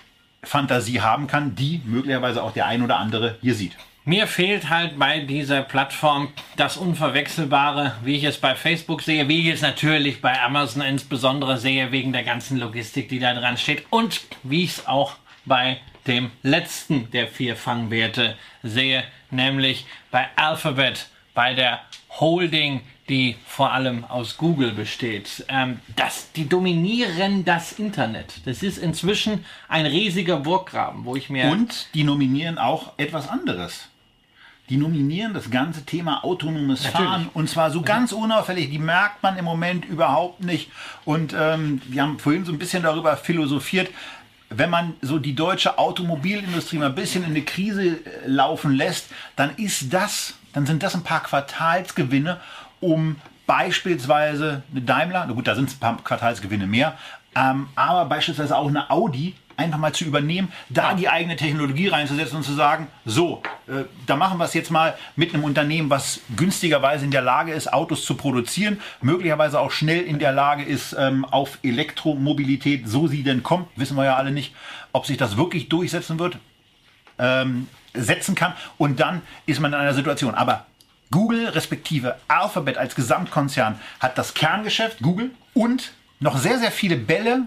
[0.42, 3.76] Fantasie haben kann, die möglicherweise auch der ein oder andere hier sieht.
[4.04, 9.48] Mir fehlt halt bei dieser Plattform das Unverwechselbare, wie ich es bei Facebook sehe, wie
[9.48, 13.84] ich es natürlich bei Amazon insbesondere sehe, wegen der ganzen Logistik, die da dran steht
[13.90, 21.08] und wie ich es auch bei dem letzten der vier Fangwerte sehe, nämlich bei Alphabet,
[21.34, 21.80] bei der
[22.20, 25.44] Holding, die vor allem aus Google besteht.
[25.48, 28.40] Ähm, das, die dominieren das Internet.
[28.46, 31.50] Das ist inzwischen ein riesiger Burggraben, wo ich mir...
[31.50, 33.88] Und die nominieren auch etwas anderes.
[34.68, 37.06] Die nominieren das ganze Thema autonomes Natürlich.
[37.06, 38.68] Fahren und zwar so ganz unauffällig.
[38.70, 40.70] Die merkt man im Moment überhaupt nicht.
[41.04, 43.90] Und ähm, wir haben vorhin so ein bisschen darüber philosophiert,
[44.48, 49.06] wenn man so die deutsche Automobilindustrie mal ein bisschen in eine Krise äh, laufen lässt,
[49.34, 52.40] dann ist das, dann sind das ein paar Quartalsgewinne,
[52.80, 56.96] um beispielsweise eine Daimler, na gut, da sind es ein paar Quartalsgewinne mehr,
[57.34, 62.38] ähm, aber beispielsweise auch eine Audi einfach mal zu übernehmen, da die eigene Technologie reinzusetzen
[62.38, 66.20] und zu sagen, so, äh, da machen wir es jetzt mal mit einem Unternehmen, was
[66.36, 70.94] günstigerweise in der Lage ist, Autos zu produzieren, möglicherweise auch schnell in der Lage ist,
[70.98, 74.54] ähm, auf Elektromobilität, so sie denn kommt, wissen wir ja alle nicht,
[74.92, 76.38] ob sich das wirklich durchsetzen wird,
[77.18, 80.34] ähm, setzen kann und dann ist man in einer Situation.
[80.34, 80.66] Aber
[81.10, 87.46] Google respektive Alphabet als Gesamtkonzern hat das Kerngeschäft, Google, und noch sehr, sehr viele Bälle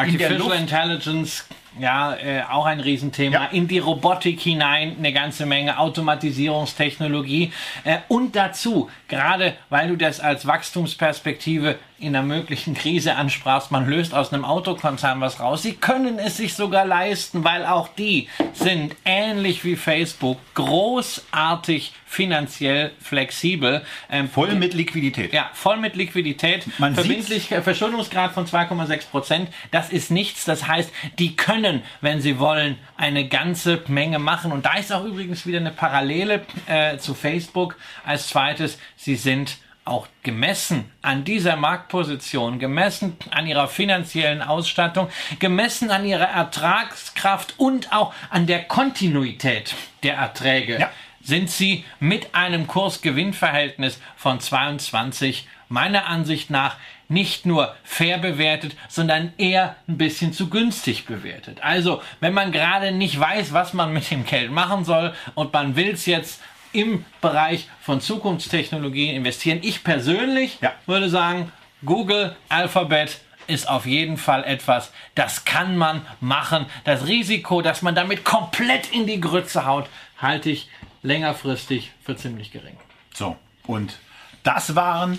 [0.00, 0.56] Artificial Luft.
[0.56, 1.44] Intelligence,
[1.78, 3.34] ja, äh, auch ein Riesenthema.
[3.34, 3.44] Ja.
[3.46, 7.52] In die Robotik hinein eine ganze Menge Automatisierungstechnologie.
[7.84, 13.86] Äh, und dazu, gerade weil du das als Wachstumsperspektive in einer möglichen Krise ansprachst, man
[13.86, 15.62] löst aus einem Autokonzern was raus.
[15.62, 22.92] Sie können es sich sogar leisten, weil auch die sind ähnlich wie Facebook großartig finanziell
[23.00, 23.84] flexibel.
[24.10, 25.32] Ähm, Voll mit Liquidität.
[25.32, 26.66] ja, voll mit Liquidität.
[26.78, 29.50] Man Verbindlich, äh, Verschuldungsgrad von 2,6 Prozent.
[29.70, 30.44] Das ist nichts.
[30.44, 34.52] Das heißt, die können, wenn sie wollen, eine ganze Menge machen.
[34.52, 37.76] Und da ist auch übrigens wieder eine Parallele äh, zu Facebook.
[38.04, 39.58] Als zweites, sie sind
[39.90, 45.08] auch gemessen an dieser Marktposition, gemessen an ihrer finanziellen Ausstattung,
[45.40, 50.90] gemessen an ihrer Ertragskraft und auch an der Kontinuität der Erträge Ja.
[51.22, 56.76] sind sie mit einem Kursgewinnverhältnis von 22 meiner Ansicht nach
[57.08, 61.58] nicht nur fair bewertet, sondern eher ein bisschen zu günstig bewertet.
[61.60, 65.74] Also, wenn man gerade nicht weiß, was man mit dem Geld machen soll und man
[65.74, 66.40] will es jetzt
[66.72, 70.72] im Bereich von Zukunftstechnologien investieren, ich persönlich Ja.
[70.86, 71.52] würde sagen,
[71.84, 76.66] Google, Alphabet ist auf jeden Fall etwas, das kann man machen.
[76.84, 80.68] Das Risiko, dass man damit komplett in die Grütze haut, halte ich
[81.02, 82.76] längerfristig für ziemlich gering.
[83.14, 83.98] So, und
[84.44, 85.18] das waren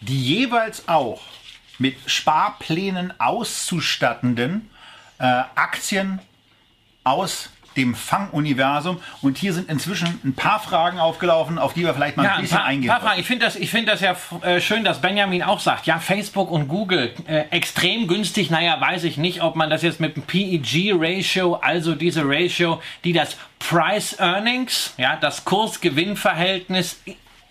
[0.00, 1.20] die jeweils auch
[1.78, 4.68] mit Sparplänen auszustattenden
[5.18, 5.24] äh,
[5.54, 6.20] Aktien
[7.04, 9.00] aus dem Fang-Universum.
[9.20, 12.36] Und hier sind inzwischen ein paar Fragen aufgelaufen, auf die wir vielleicht mal Ja, ein
[12.36, 13.00] ein bisschen paar, eingehen paar.
[13.00, 13.20] Fragen.
[13.20, 16.50] Ich finde das, ich finde das ja äh, schön, dass Benjamin auch sagt, ja, Facebook
[16.50, 18.50] und Google äh, extrem günstig.
[18.50, 23.12] Naja, weiß ich nicht, ob man das jetzt mit dem PEG-Ratio, also diese Ratio, die
[23.12, 27.00] das Price Earnings, ja, das Kurs-Gewinn-Verhältnis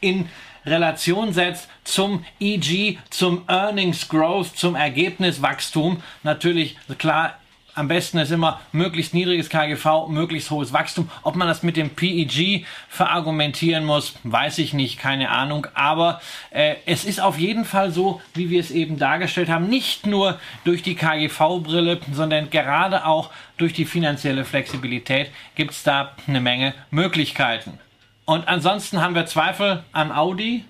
[0.01, 0.29] in
[0.65, 6.03] Relation setzt zum EG, zum Earnings Growth, zum Ergebniswachstum.
[6.23, 7.36] Natürlich, klar,
[7.75, 11.10] am besten ist immer möglichst niedriges KGV, möglichst hohes Wachstum.
[11.23, 15.67] Ob man das mit dem PEG verargumentieren muss, weiß ich nicht, keine Ahnung.
[15.73, 20.05] Aber äh, es ist auf jeden Fall so, wie wir es eben dargestellt haben, nicht
[20.05, 26.41] nur durch die KGV-Brille, sondern gerade auch durch die finanzielle Flexibilität gibt es da eine
[26.41, 27.79] Menge Möglichkeiten.
[28.25, 30.65] Und ansonsten haben wir Zweifel an Audi.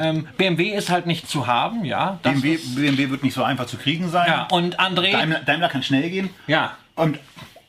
[0.00, 2.18] Ähm, BMW ist halt nicht zu haben, ja.
[2.22, 4.26] BMW, BMW wird nicht so einfach zu kriegen sein.
[4.28, 6.30] ja, und André, Daimler, Daimler kann schnell gehen.
[6.46, 7.18] ja, Und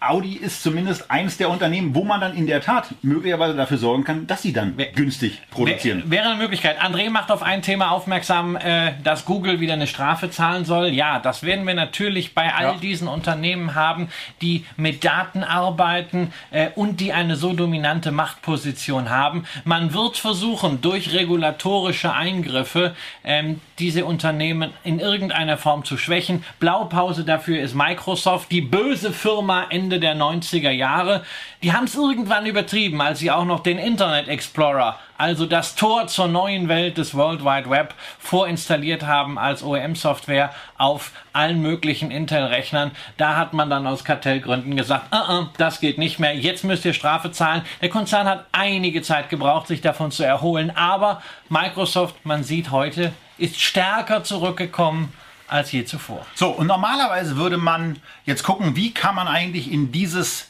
[0.01, 4.05] Audi ist zumindest eines der Unternehmen, wo man dann in der Tat möglicherweise dafür sorgen
[4.05, 6.03] kann, dass sie dann günstig produzieren.
[6.05, 6.79] Wär- Wäre eine Möglichkeit.
[6.81, 10.87] André macht auf ein Thema aufmerksam, äh, dass Google wieder eine Strafe zahlen soll.
[10.87, 12.73] Ja, das werden wir natürlich bei all Ja.
[12.75, 14.07] diesen Unternehmen haben,
[14.41, 19.43] die mit Daten arbeiten äh, und die eine so dominante Machtposition haben.
[19.65, 26.45] Man wird versuchen, durch regulatorische Eingriffe ähm, diese Unternehmen in irgendeiner Form zu schwächen.
[26.61, 31.23] Blaupause dafür ist Microsoft, die böse Firma Ende der 90er Jahre.
[31.63, 36.07] Die haben es irgendwann übertrieben, als sie auch noch den Internet Explorer, also das Tor
[36.07, 42.91] zur neuen Welt des World Wide Web, vorinstalliert haben als OEM-Software auf allen möglichen Intel-Rechnern.
[43.17, 46.85] Da hat man dann aus Kartellgründen gesagt, uh -uh, das geht nicht mehr, jetzt müsst
[46.85, 47.63] ihr Strafe zahlen.
[47.81, 53.13] Der Konzern hat einige Zeit gebraucht, sich davon zu erholen, aber Microsoft, man sieht heute,
[53.37, 55.13] ist stärker zurückgekommen
[55.49, 56.25] als je zuvor.
[56.35, 60.49] So, und normalerweise würde man jetzt gucken, wie kann man eigentlich in dieses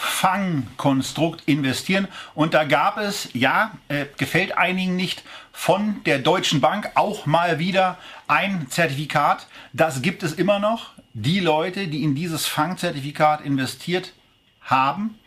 [0.00, 2.06] Fangkonstrukt investieren.
[2.36, 7.58] Und da gab es, ja, äh, gefällt einigen nicht, von der Deutschen Bank auch mal
[7.58, 7.98] wieder
[8.28, 9.48] ein Zertifikat.
[9.72, 10.92] Das gibt es immer noch.
[11.14, 14.12] Die Leute, die in dieses Fangzertifikat investiert
[14.60, 15.17] haben,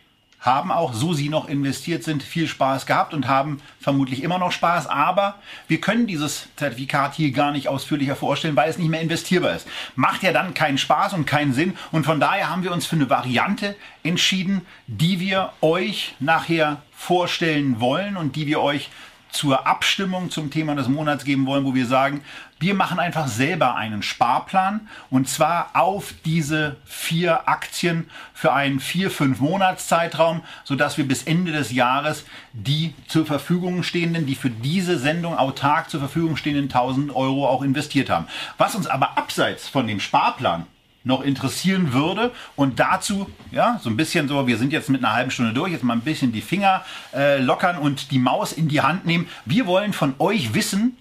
[0.42, 4.50] haben auch, so sie noch investiert sind, viel Spaß gehabt und haben vermutlich immer noch
[4.50, 4.88] Spaß.
[4.88, 5.36] Aber
[5.68, 9.68] wir können dieses Zertifikat hier gar nicht ausführlicher vorstellen, weil es nicht mehr investierbar ist.
[9.94, 11.74] Macht ja dann keinen Spaß und keinen Sinn.
[11.92, 17.78] Und von daher haben wir uns für eine Variante entschieden, die wir euch nachher vorstellen
[17.80, 18.90] wollen und die wir euch
[19.30, 22.22] zur Abstimmung zum Thema des Monats geben wollen, wo wir sagen,
[22.62, 29.10] wir machen einfach selber einen Sparplan und zwar auf diese vier Aktien für einen vier,
[29.10, 34.96] fünf Monatszeitraum, sodass wir bis Ende des Jahres die zur Verfügung stehenden, die für diese
[34.96, 38.26] Sendung autark zur Verfügung stehenden 1000 Euro auch investiert haben.
[38.58, 40.66] Was uns aber abseits von dem Sparplan
[41.04, 42.30] noch interessieren würde.
[42.54, 45.72] Und dazu, ja, so ein bisschen so, wir sind jetzt mit einer halben Stunde durch,
[45.72, 49.26] jetzt mal ein bisschen die Finger äh, lockern und die Maus in die Hand nehmen.
[49.44, 50.96] Wir wollen von euch wissen,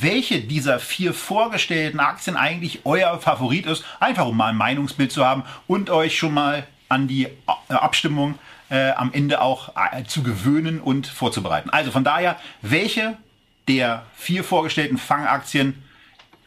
[0.00, 3.84] welche dieser vier vorgestellten Aktien eigentlich euer Favorit ist.
[4.00, 7.30] Einfach um mal ein Meinungsbild zu haben und euch schon mal an die äh,
[7.68, 8.38] Abstimmung
[8.70, 11.70] äh, am Ende auch äh, zu gewöhnen und vorzubereiten.
[11.70, 13.16] Also von daher, welche
[13.68, 15.82] der vier vorgestellten Fangaktien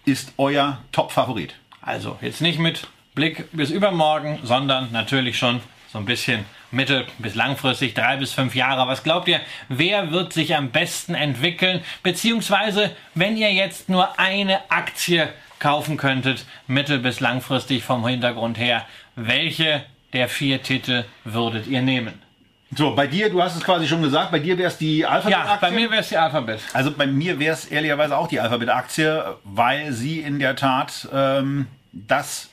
[0.05, 1.55] ist euer Top-Favorit?
[1.81, 7.35] Also jetzt nicht mit Blick bis übermorgen, sondern natürlich schon so ein bisschen mittel- bis
[7.35, 8.87] langfristig, drei bis fünf Jahre.
[8.87, 11.81] Was glaubt ihr, wer wird sich am besten entwickeln?
[12.03, 18.85] Beziehungsweise, wenn ihr jetzt nur eine Aktie kaufen könntet, mittel- bis langfristig vom Hintergrund her,
[19.15, 22.21] welche der vier Titel würdet ihr nehmen?
[22.75, 25.09] So, bei dir, du hast es quasi schon gesagt, bei dir wäre es die Ja,
[25.09, 25.57] Alphabet-Aktie.
[25.61, 26.59] bei mir wäre es die Alphabet.
[26.73, 31.67] Also bei mir wäre es ehrlicherweise auch die Alphabet-Aktie, weil sie in der Tat ähm,
[31.93, 32.49] das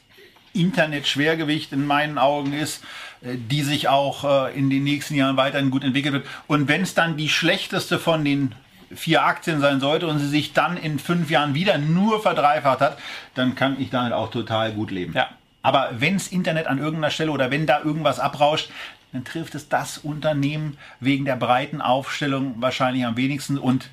[0.53, 2.85] Internet-Schwergewicht in meinen Augen ist,
[3.25, 6.27] die sich auch äh, in den nächsten Jahren weiterhin gut entwickelt wird.
[6.47, 8.55] Und wenn es dann die schlechteste von den
[8.95, 12.99] vier Aktien sein sollte und sie sich dann in fünf Jahren wieder nur verdreifacht hat,
[13.35, 15.15] dann kann ich damit auch total gut leben.
[15.15, 15.29] Ja.
[15.63, 18.69] Aber wenns Internet an irgendeiner Stelle oder wenn da irgendwas abrauscht,
[19.13, 23.89] dann trifft es das Unternehmen wegen der breiten Aufstellung wahrscheinlich am wenigsten und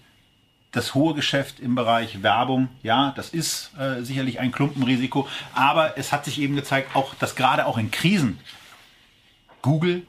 [0.71, 6.11] das hohe Geschäft im Bereich Werbung, ja, das ist äh, sicherlich ein Klumpenrisiko, aber es
[6.11, 8.39] hat sich eben gezeigt, auch dass gerade auch in Krisen
[9.61, 10.03] Google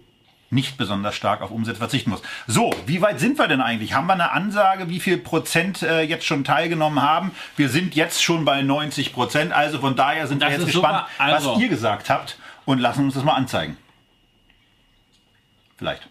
[0.50, 2.20] nicht besonders stark auf Umsätze verzichten muss.
[2.46, 3.94] So, wie weit sind wir denn eigentlich?
[3.94, 7.30] Haben wir eine Ansage, wie viel Prozent äh, jetzt schon teilgenommen haben?
[7.56, 11.06] Wir sind jetzt schon bei 90 Prozent, also von daher sind Das wir jetzt gespannt.
[11.18, 12.36] Also- was ihr gesagt habt
[12.66, 13.78] und lassen uns das mal anzeigen.
[15.78, 16.06] Vielleicht.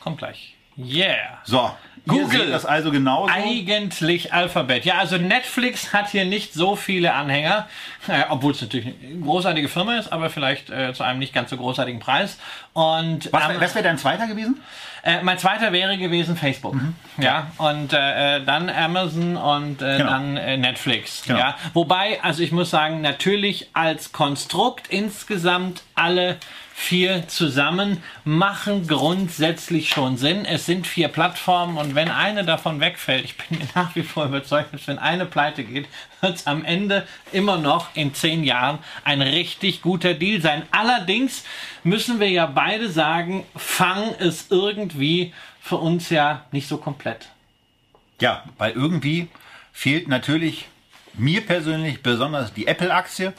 [0.00, 0.54] Kommt gleich.
[0.76, 1.38] Yeah.
[1.44, 1.74] So,
[2.06, 2.50] Google.
[2.50, 3.32] Das also genauso.
[3.32, 4.84] Eigentlich Alphabet.
[4.84, 7.66] Ja, also Netflix hat hier nicht so viele Anhänger,
[8.08, 11.50] äh, obwohl es natürlich eine großartige Firma ist, aber vielleicht äh, zu einem nicht ganz
[11.50, 12.38] so großartigen Preis.
[12.74, 14.60] Und Was, Am- was wäre dein zweiter gewesen?
[15.02, 16.76] äh, mein zweiter wäre gewesen Facebook.
[17.18, 20.10] Ja, und äh, äh, dann Amazon und äh, Genau.
[20.10, 21.22] dann äh, Netflix.
[21.26, 21.38] Genau.
[21.38, 26.36] Ja, wobei, also ich muss sagen, natürlich als Konstrukt insgesamt alle
[26.76, 30.44] vier zusammen machen grundsätzlich schon Sinn.
[30.44, 34.74] Es sind vier Plattformen und wenn eine davon wegfällt, ich bin nach wie vor überzeugt,
[34.74, 35.86] dass wenn eine pleite geht,
[36.20, 40.64] wird es am Ende immer noch in zehn Jahren ein richtig guter Deal sein.
[40.72, 41.44] Allerdings
[41.84, 47.28] müssen wir ja beide sagen, Fang ist irgendwie für uns ja nicht so komplett.
[48.20, 49.28] Ja, weil irgendwie
[49.72, 50.66] fehlt natürlich
[51.16, 53.32] mir persönlich besonders die Apple-Aktie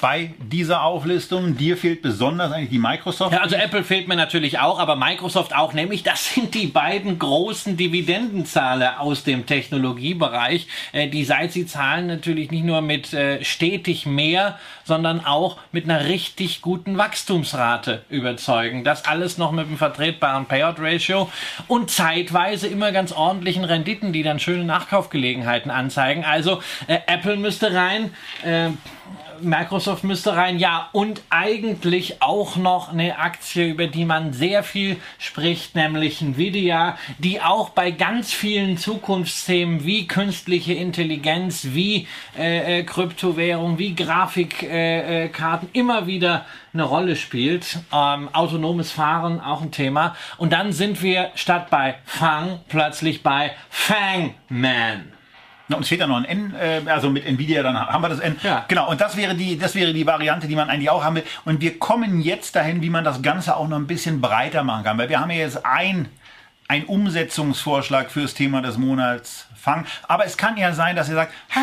[0.00, 1.56] bei dieser Auflistung.
[1.56, 3.32] Dir fehlt besonders eigentlich die Microsoft.
[3.32, 7.18] Ja, also Apple fehlt mir natürlich auch, aber Microsoft auch, nämlich das sind die beiden
[7.18, 13.44] großen Dividendenzahler aus dem Technologiebereich, äh, die seit sie zahlen natürlich nicht nur mit äh,
[13.44, 18.84] stetig mehr, sondern auch mit einer richtig guten Wachstumsrate überzeugen.
[18.84, 21.30] Das alles noch mit einem vertretbaren Payout-Ratio
[21.68, 26.24] und zeitweise immer ganz ordentlichen Renditen, die dann schöne Nachkaufgelegenheiten anzeigen.
[26.24, 28.12] Also äh, Apple müsste rein.
[29.42, 34.96] Microsoft müsste rein, ja, und eigentlich auch noch eine Aktie, über die man sehr viel
[35.18, 42.06] spricht, nämlich Nvidia, die auch bei ganz vielen Zukunftsthemen wie künstliche Intelligenz, wie
[42.38, 47.78] äh, äh, Kryptowährung, wie Grafikkarten äh, äh, immer wieder eine Rolle spielt.
[47.92, 50.16] Ähm, autonomes Fahren auch ein Thema.
[50.38, 55.19] Und dann sind wir statt bei Fang plötzlich bei Fangman.
[55.70, 58.18] Na, uns fehlt ja noch ein N, äh, also mit Nvidia, dann haben wir das
[58.18, 58.36] N.
[58.42, 58.64] Ja.
[58.66, 61.22] Genau, und das wäre, die, das wäre die Variante, die man eigentlich auch haben will.
[61.44, 64.82] Und wir kommen jetzt dahin, wie man das Ganze auch noch ein bisschen breiter machen
[64.82, 64.98] kann.
[64.98, 66.08] Weil wir haben ja jetzt ein,
[66.66, 69.86] ein Umsetzungsvorschlag fürs Thema des Monats Fang.
[70.08, 71.60] Aber es kann ja sein, dass ihr sagt, ha,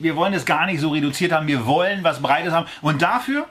[0.00, 2.66] wir wollen es gar nicht so reduziert haben, wir wollen was Breites haben.
[2.80, 3.46] Und dafür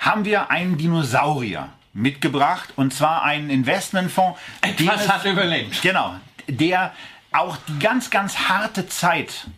[0.00, 2.70] haben wir einen Dinosaurier mitgebracht.
[2.74, 4.40] Und zwar einen Investmentfonds.
[4.60, 5.80] Etwas hat überlebt.
[5.82, 6.16] Genau,
[6.48, 6.90] der
[7.32, 9.48] auch die ganz, ganz harte Zeit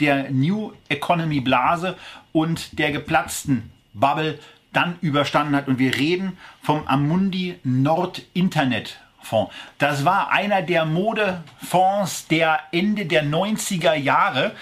[0.00, 1.96] der New Economy Blase
[2.32, 4.38] und der geplatzten Bubble
[4.72, 5.68] dann überstanden hat.
[5.68, 9.52] Und wir reden vom Amundi Nord Internet Fonds.
[9.78, 14.54] Das war einer der Modefonds der Ende der 90er Jahre.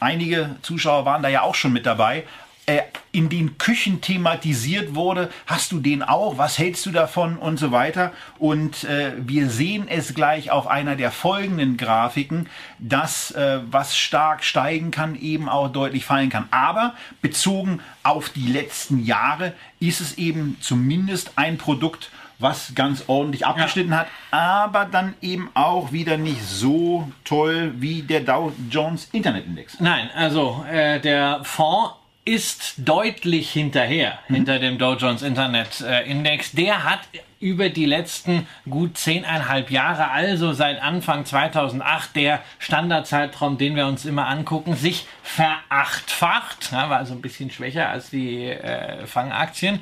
[0.00, 2.24] Einige Zuschauer waren da ja auch schon mit dabei.
[2.66, 7.58] Äh, in den Küchen thematisiert wurde, hast du den auch, was hältst du davon und
[7.58, 8.12] so weiter.
[8.38, 12.48] Und äh, wir sehen es gleich auf einer der folgenden Grafiken,
[12.78, 16.48] dass äh, was stark steigen kann, eben auch deutlich fallen kann.
[16.50, 23.46] Aber bezogen auf die letzten Jahre ist es eben zumindest ein Produkt, was ganz ordentlich
[23.46, 29.80] abgeschnitten hat, aber dann eben auch wieder nicht so toll wie der Dow Jones Internetindex.
[29.80, 31.94] Nein, also äh, der Fonds
[32.26, 36.52] ist deutlich hinterher, hinter dem Dow Jones Internet äh, Index.
[36.52, 37.00] Der hat
[37.38, 44.04] über die letzten gut zehneinhalb Jahre, also seit Anfang 2008, der Standardzeitraum, den wir uns
[44.04, 46.72] immer angucken, sich verachtfacht.
[46.72, 49.80] Ja, war also ein bisschen schwächer als die äh, Fangaktien.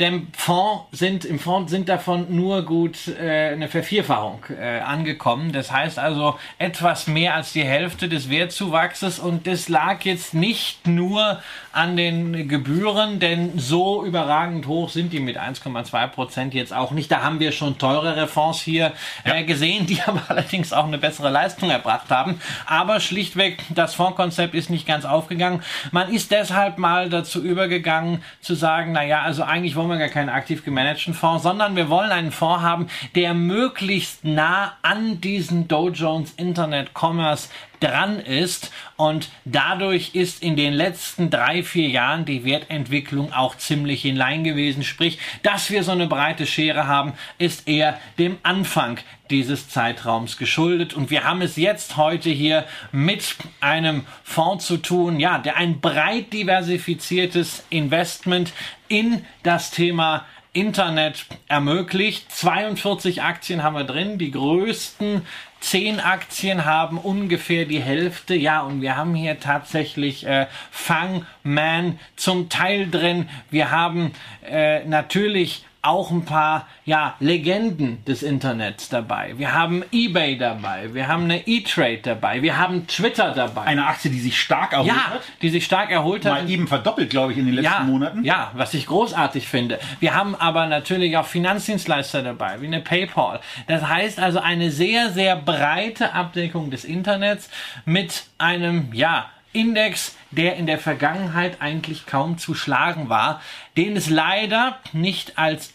[0.00, 5.50] Dem Fonds sind, Im Fonds sind davon nur gut äh, eine Vervierfachung äh, angekommen.
[5.50, 10.86] Das heißt also etwas mehr als die Hälfte des Wertzuwachses und das lag jetzt nicht
[10.86, 11.42] nur
[11.78, 17.08] an den Gebühren, denn so überragend hoch sind die mit 1,2 Prozent jetzt auch nicht.
[17.08, 21.30] Da haben wir schon teurere Fonds hier äh, gesehen, die aber allerdings auch eine bessere
[21.30, 22.40] Leistung erbracht haben.
[22.66, 25.62] Aber schlichtweg, das Fondskonzept ist nicht ganz aufgegangen.
[25.92, 30.08] Man ist deshalb mal dazu übergegangen zu sagen, na ja, also eigentlich wollen wir gar
[30.08, 35.68] keinen aktiv gemanagten Fonds, sondern wir wollen einen Fonds haben, der möglichst nah an diesen
[35.68, 37.48] Dow Jones Internet Commerce
[37.80, 44.04] dran ist und dadurch ist in den letzten drei, vier Jahren die Wertentwicklung auch ziemlich
[44.04, 44.82] in Line gewesen.
[44.82, 48.98] Sprich, dass wir so eine breite Schere haben, ist eher dem Anfang
[49.30, 50.94] dieses Zeitraums geschuldet.
[50.94, 55.80] Und wir haben es jetzt heute hier mit einem Fonds zu tun, ja, der ein
[55.80, 58.52] breit diversifiziertes Investment
[58.88, 60.24] in das Thema
[60.58, 62.30] Internet ermöglicht.
[62.32, 65.22] 42 Aktien haben wir drin, die größten
[65.60, 68.34] Zehn Aktien haben ungefähr die Hälfte.
[68.34, 73.28] Ja, und wir haben hier tatsächlich äh, Fangman zum Teil drin.
[73.50, 74.12] Wir haben
[74.48, 79.34] äh, natürlich auch ein paar ja, Legenden des Internets dabei.
[79.36, 83.62] Wir haben eBay dabei, wir haben eine E-Trade dabei, wir haben Twitter dabei.
[83.62, 85.20] Eine Aktie, die sich stark erholt ja, hat.
[85.40, 86.44] die sich stark erholt hat.
[86.44, 88.22] Mal eben verdoppelt, glaube ich, in den letzten ja, Monaten.
[88.22, 89.80] Ja, was ich großartig finde.
[90.00, 93.40] Wir haben aber natürlich auch Finanzdienstleister dabei, wie eine PayPal.
[93.66, 97.48] Das heißt also eine sehr, sehr breite Abdeckung des Internets
[97.86, 103.40] mit einem, ja, Index, der in der Vergangenheit eigentlich kaum zu schlagen war,
[103.76, 105.72] den es leider nicht als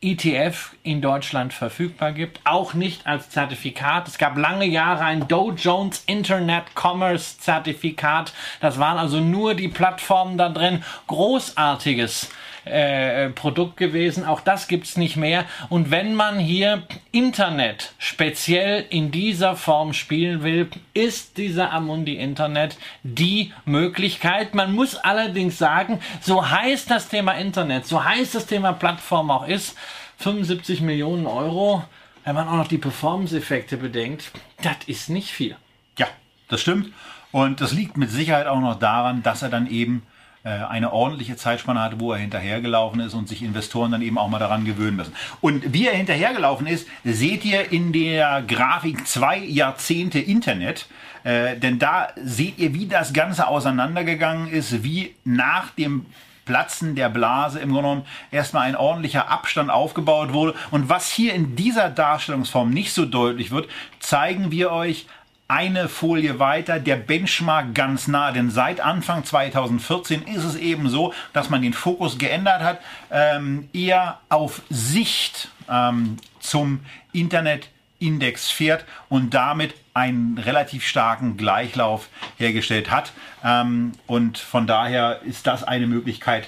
[0.00, 4.06] ETF in Deutschland verfügbar gibt, auch nicht als Zertifikat.
[4.06, 8.32] Es gab lange Jahre ein Dow Jones Internet Commerce Zertifikat.
[8.60, 10.84] Das waren also nur die Plattformen da drin.
[11.08, 12.30] Großartiges
[12.68, 14.24] äh, Produkt gewesen.
[14.24, 15.44] Auch das gibt's nicht mehr.
[15.68, 22.78] Und wenn man hier Internet speziell in dieser Form spielen will, ist dieser Amundi Internet
[23.02, 24.54] die Möglichkeit.
[24.54, 29.46] Man muss allerdings sagen, so heiß das Thema Internet, so heiß das Thema Plattform auch
[29.46, 29.76] ist,
[30.18, 31.84] 75 Millionen Euro,
[32.24, 35.56] wenn man auch noch die Performance-Effekte bedenkt, das ist nicht viel.
[35.96, 36.08] Ja,
[36.48, 36.92] das stimmt.
[37.30, 40.07] Und das liegt mit Sicherheit auch noch daran, dass er dann eben äh,
[40.44, 44.38] eine ordentliche Zeitspanne hatte, wo er hinterhergelaufen ist und sich Investoren dann eben auch mal
[44.38, 45.14] daran gewöhnen müssen.
[45.40, 50.86] Und wie er hinterhergelaufen ist, seht ihr in der Grafik zwei Jahrzehnte Internet.
[51.24, 56.06] Äh, denn da seht ihr, wie das Ganze auseinandergegangen ist, wie nach dem
[56.48, 60.54] Platzen der Blase im Grunde genommen erstmal ein ordentlicher Abstand aufgebaut wurde.
[60.70, 63.68] Und was hier in dieser Darstellungsform nicht so deutlich wird,
[64.00, 65.06] zeigen wir euch
[65.48, 71.14] eine Folie weiter, der Benchmark ganz nah, denn seit Anfang 2014 ist es eben so,
[71.32, 72.80] dass man den Fokus geändert hat,
[73.10, 76.80] ähm, eher auf Sicht ähm, zum
[77.14, 83.12] Internetindex fährt und damit einen relativ starken Gleichlauf hergestellt hat.
[83.42, 86.46] Ähm, und von daher ist das eine Möglichkeit,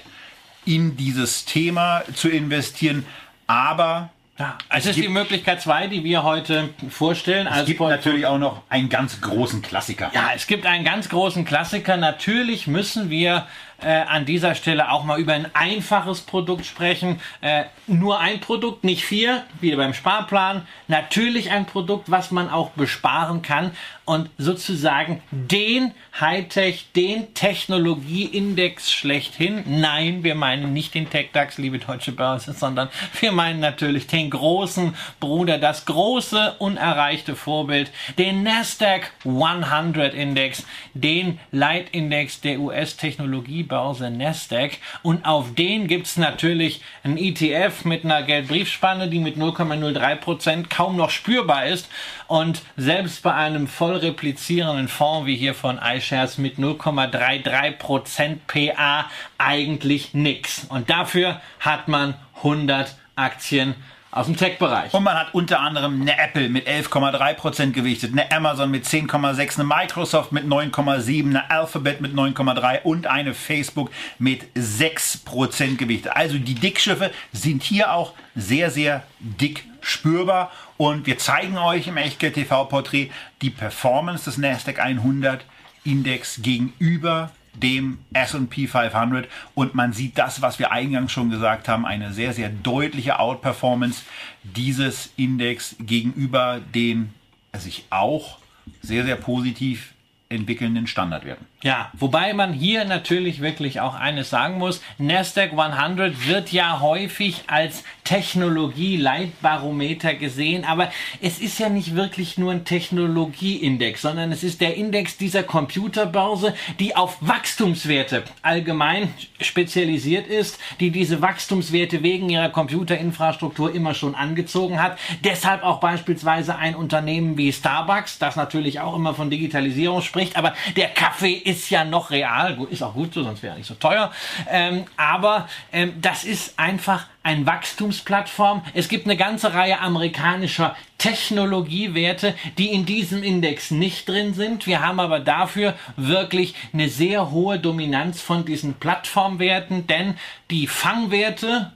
[0.63, 3.05] in dieses Thema zu investieren.
[3.47, 4.11] Aber
[4.41, 7.47] ja, es, es ist die Möglichkeit zwei, die wir heute vorstellen.
[7.47, 10.09] Es gibt natürlich auch noch einen ganz großen Klassiker.
[10.13, 11.95] Ja, es gibt einen ganz großen Klassiker.
[11.95, 13.45] Natürlich müssen wir
[13.81, 17.19] äh, an dieser Stelle auch mal über ein einfaches Produkt sprechen.
[17.41, 20.67] Äh, nur ein Produkt, nicht vier, wie beim Sparplan.
[20.87, 23.71] Natürlich ein Produkt, was man auch besparen kann
[24.05, 29.63] und sozusagen den Hightech, den Technologieindex schlechthin.
[29.65, 32.89] Nein, wir meinen nicht den TechDAX, liebe deutsche Börse, sondern
[33.19, 41.39] wir meinen natürlich den großen Bruder, das große unerreichte Vorbild, den Nasdaq 100 Index, den
[41.51, 48.23] Leitindex der US-Technologie Börse Nasdaq und auf den gibt es natürlich ein ETF mit einer
[48.23, 51.89] Geldbriefspanne, die mit 0,03% kaum noch spürbar ist
[52.27, 60.13] und selbst bei einem voll replizierenden Fonds wie hier von iShares mit 0,33% PA eigentlich
[60.13, 60.65] nichts.
[60.69, 63.75] Und dafür hat man 100 Aktien
[64.11, 64.93] aus dem Tech-Bereich.
[64.93, 69.63] Und man hat unter anderem eine Apple mit 11,3% gewichtet, eine Amazon mit 10,6%, eine
[69.63, 73.89] Microsoft mit 9,7%, eine Alphabet mit 9,3% und eine Facebook
[74.19, 76.11] mit 6% gewichtet.
[76.13, 80.51] Also die Dickschiffe sind hier auch sehr, sehr dick spürbar.
[80.77, 83.11] Und wir zeigen euch im Echtgeld TV Porträt
[83.41, 85.43] die Performance des Nasdaq 100
[85.83, 91.85] Index gegenüber dem S&P 500 und man sieht das, was wir eingangs schon gesagt haben,
[91.85, 94.03] eine sehr, sehr deutliche Outperformance
[94.43, 97.13] dieses Index gegenüber den
[97.53, 98.37] sich auch
[98.81, 99.93] sehr, sehr positiv
[100.29, 101.45] entwickelnden Standardwerten.
[101.61, 104.81] Ja, wobei man hier natürlich wirklich auch eines sagen muss.
[104.97, 110.91] Nasdaq 100 wird ja häufig als Technologie-Leitbarometer gesehen, aber
[111.21, 116.55] es ist ja nicht wirklich nur ein Technologieindex, sondern es ist der Index dieser Computerbörse,
[116.79, 124.81] die auf Wachstumswerte allgemein spezialisiert ist, die diese Wachstumswerte wegen ihrer Computerinfrastruktur immer schon angezogen
[124.81, 124.97] hat.
[125.23, 130.53] Deshalb auch beispielsweise ein Unternehmen wie Starbucks, das natürlich auch immer von Digitalisierung spricht, aber
[130.75, 133.75] der Kaffee ist ja noch real, ist auch gut so, sonst wäre er nicht so
[133.75, 134.11] teuer.
[134.49, 138.63] Ähm, aber ähm, das ist einfach ein Wachstumsplattform.
[138.73, 144.65] Es gibt eine ganze Reihe amerikanischer Technologiewerte, die in diesem Index nicht drin sind.
[144.65, 150.15] Wir haben aber dafür wirklich eine sehr hohe Dominanz von diesen Plattformwerten, denn
[150.49, 151.73] die Fangwerte,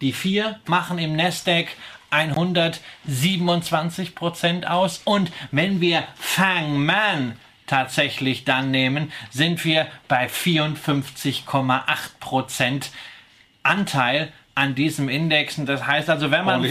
[0.00, 1.68] die vier, machen im Nasdaq
[2.10, 5.00] 127 Prozent aus.
[5.04, 7.36] Und wenn wir Fangman
[7.66, 11.82] tatsächlich dann nehmen, sind wir bei 54,8
[12.20, 12.90] Prozent
[13.64, 15.58] Anteil an diesem Index.
[15.58, 16.62] Und das heißt also, wenn man,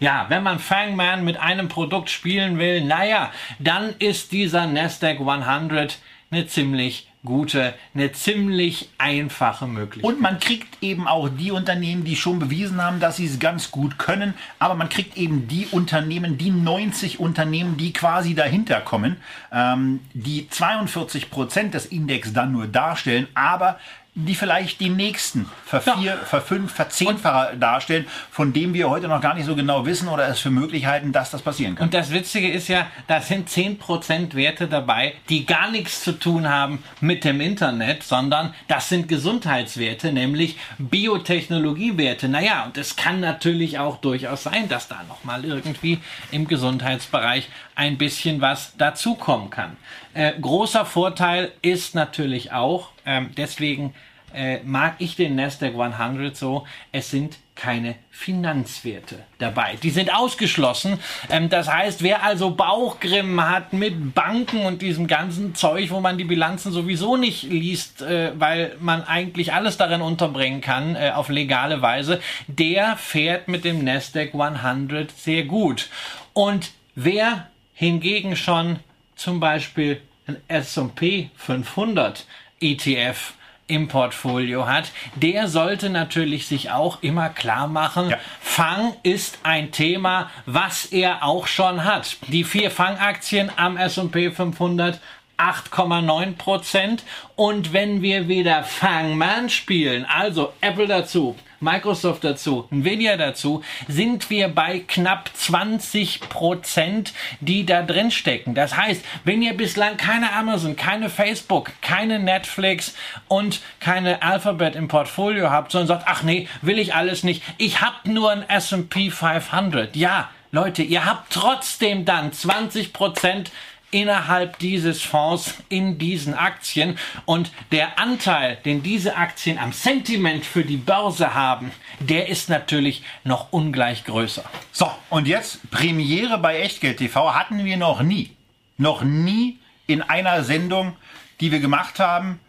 [0.00, 5.98] ja, wenn man Fangman mit einem Produkt spielen will, naja, dann ist dieser Nasdaq 100
[6.30, 10.12] eine ziemlich gute, eine ziemlich einfache Möglichkeit.
[10.12, 13.70] Und man kriegt eben auch die Unternehmen, die schon bewiesen haben, dass sie es ganz
[13.70, 14.34] gut können.
[14.58, 19.18] Aber man kriegt eben die Unternehmen, die 90 Unternehmen, die quasi dahinter kommen,
[19.52, 23.78] ähm, die 42 Prozent des Index dann nur darstellen, aber
[24.14, 29.46] die vielleicht die nächsten vervier, verfünf, verzehnfacher darstellen, von dem wir heute noch gar nicht
[29.46, 31.86] so genau wissen oder es für Möglichkeiten, dass das passieren kann.
[31.86, 36.50] Und das Witzige ist ja, da sind 10% Werte dabei, die gar nichts zu tun
[36.50, 42.28] haben mit dem Internet, sondern das sind Gesundheitswerte, nämlich Biotechnologiewerte.
[42.28, 46.00] Naja, und es kann natürlich auch durchaus sein, dass da nochmal irgendwie
[46.30, 49.76] im Gesundheitsbereich ein bisschen was dazukommen kann.
[50.14, 53.94] Äh, großer Vorteil ist natürlich auch, ähm, deswegen
[54.34, 59.76] äh, mag ich den Nasdaq 100 so, es sind keine Finanzwerte dabei.
[59.82, 60.98] Die sind ausgeschlossen.
[61.28, 66.16] Ähm, das heißt, wer also Bauchgrimmen hat mit Banken und diesem ganzen Zeug, wo man
[66.16, 71.28] die Bilanzen sowieso nicht liest, äh, weil man eigentlich alles darin unterbringen kann äh, auf
[71.28, 75.90] legale Weise, der fährt mit dem Nasdaq 100 sehr gut.
[76.32, 77.48] Und wer
[77.82, 78.78] hingegen schon
[79.16, 82.26] zum Beispiel ein S&P 500
[82.60, 83.34] ETF
[83.66, 88.18] im Portfolio hat, der sollte natürlich sich auch immer klar machen, Ja.
[88.40, 92.18] Fang ist ein Thema, was er auch schon hat.
[92.28, 95.00] Die vier Fang-Aktien am S&P 500
[95.38, 97.02] 8,9 Prozent.
[97.34, 104.48] Und wenn wir wieder Fangman spielen, also Apple dazu, Microsoft dazu, Nvidia dazu, sind wir
[104.48, 108.54] bei knapp 20 Prozent, die da drin stecken.
[108.54, 112.94] Das heißt, wenn ihr bislang keine Amazon, keine Facebook, keine Netflix
[113.28, 117.42] und keine Alphabet im Portfolio habt, sondern sagt, ach nee, will ich alles nicht.
[117.58, 119.96] Ich hab nur ein S&P 500.
[119.96, 123.50] Ja, Leute, ihr habt trotzdem dann 20 Prozent
[123.92, 130.64] innerhalb dieses Fonds in diesen Aktien und der Anteil, den diese Aktien am Sentiment für
[130.64, 131.70] die Börse haben,
[132.00, 134.44] der ist natürlich noch ungleich größer.
[134.72, 138.30] So, und jetzt Premiere bei Echtgeld TV hatten wir noch nie.
[138.78, 140.96] Noch nie in einer Sendung,
[141.40, 142.40] die wir gemacht haben.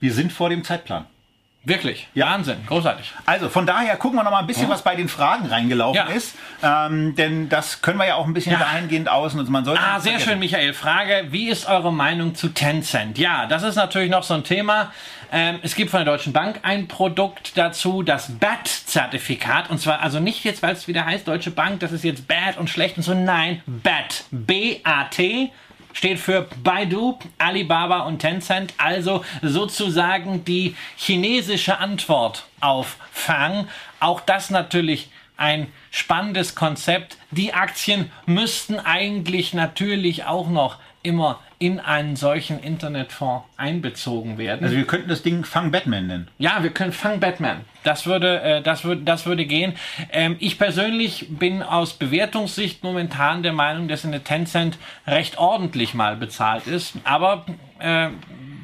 [0.00, 1.06] Wir sind vor dem Zeitplan.
[1.66, 3.10] Wirklich, Wahnsinn, großartig.
[3.24, 6.04] Also von daher gucken wir noch mal ein bisschen, was bei den Fragen reingelaufen Ja.
[6.14, 6.34] ist.
[6.62, 8.58] Ähm, denn das können wir ja auch ein bisschen Ja.
[8.58, 9.50] dahingehend ausnutzen.
[9.50, 10.28] Man sollte Ah, sehr vergessen.
[10.30, 10.74] schön, Michael.
[10.74, 13.16] Frage, wie ist eure Meinung zu Tencent?
[13.18, 14.92] Ja, das ist natürlich noch so ein Thema.
[15.32, 19.70] Ähm, es gibt von der Deutschen Bank ein Produkt dazu, das BAT-Zertifikat.
[19.70, 22.56] Und zwar also nicht jetzt, weil es wieder heißt, Deutsche Bank, das ist jetzt bad
[22.58, 23.14] und schlecht und so.
[23.14, 24.24] Nein, BAT.
[24.30, 25.50] B-A-T
[25.94, 33.68] steht für Baidu, Alibaba und Tencent, also sozusagen die chinesische Antwort auf Fang.
[34.00, 37.16] Auch das natürlich ein spannendes Konzept.
[37.30, 44.64] Die Aktien müssten eigentlich natürlich auch noch immer in einen solchen Internetfonds einbezogen werden.
[44.64, 46.28] Also wir könnten das Ding Fang Batman nennen.
[46.36, 47.62] Ja, wir können Fang Batman.
[47.84, 49.72] Das würde, äh, das würde, das würde gehen.
[50.12, 56.16] Ähm, ich persönlich bin aus Bewertungssicht momentan der Meinung, dass eine Tencent recht ordentlich mal
[56.16, 56.96] bezahlt ist.
[57.04, 57.46] Aber
[57.78, 58.08] äh,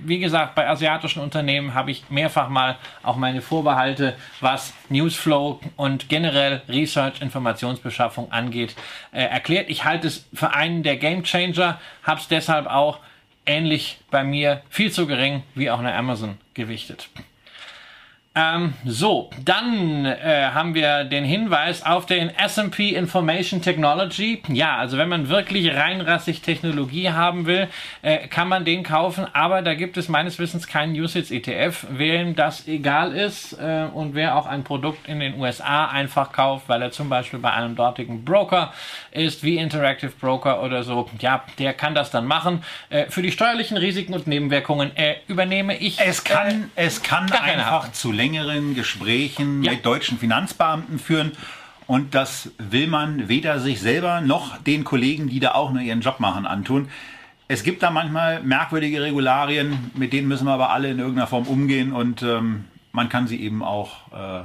[0.05, 6.09] wie gesagt, bei asiatischen Unternehmen habe ich mehrfach mal auch meine Vorbehalte, was Newsflow und
[6.09, 8.74] generell Research, Informationsbeschaffung angeht,
[9.12, 9.70] äh, erklärt.
[9.70, 12.98] Ich halte es für einen der Gamechanger, habe es deshalb auch
[13.46, 17.09] ähnlich bei mir viel zu gering wie auch eine Amazon gewichtet.
[18.37, 24.41] Ähm, so, dann äh, haben wir den Hinweis auf den S&P Information Technology.
[24.47, 27.66] Ja, also wenn man wirklich reinrassig Technologie haben will,
[28.03, 31.89] äh, kann man den kaufen, aber da gibt es meines Wissens keinen Usage ETF.
[31.91, 36.68] Wem das egal ist äh, und wer auch ein Produkt in den USA einfach kauft,
[36.68, 38.72] weil er zum Beispiel bei einem dortigen Broker
[39.11, 42.62] ist, wie Interactive Broker oder so, ja, der kann das dann machen.
[42.91, 45.99] Äh, für die steuerlichen Risiken und Nebenwirkungen äh, übernehme ich.
[45.99, 49.73] Es kann, es kann einfach zu längeren Gesprächen Ja.
[49.73, 51.33] mit deutschen Finanzbeamten führen.
[51.87, 56.03] Und das will man weder sich selber noch den Kollegen, die da auch nur ihren
[56.03, 56.89] Job machen, antun.
[57.49, 61.47] Es gibt da manchmal merkwürdige Regularien, mit denen müssen wir aber alle in irgendeiner Form
[61.49, 64.43] umgehen und ähm, man kann sie eben auch äh,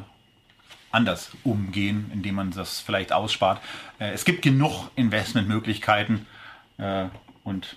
[0.91, 3.61] anders umgehen, indem man das vielleicht ausspart.
[3.99, 6.25] Äh, es gibt genug Investmentmöglichkeiten
[6.79, 7.05] äh,
[7.43, 7.75] und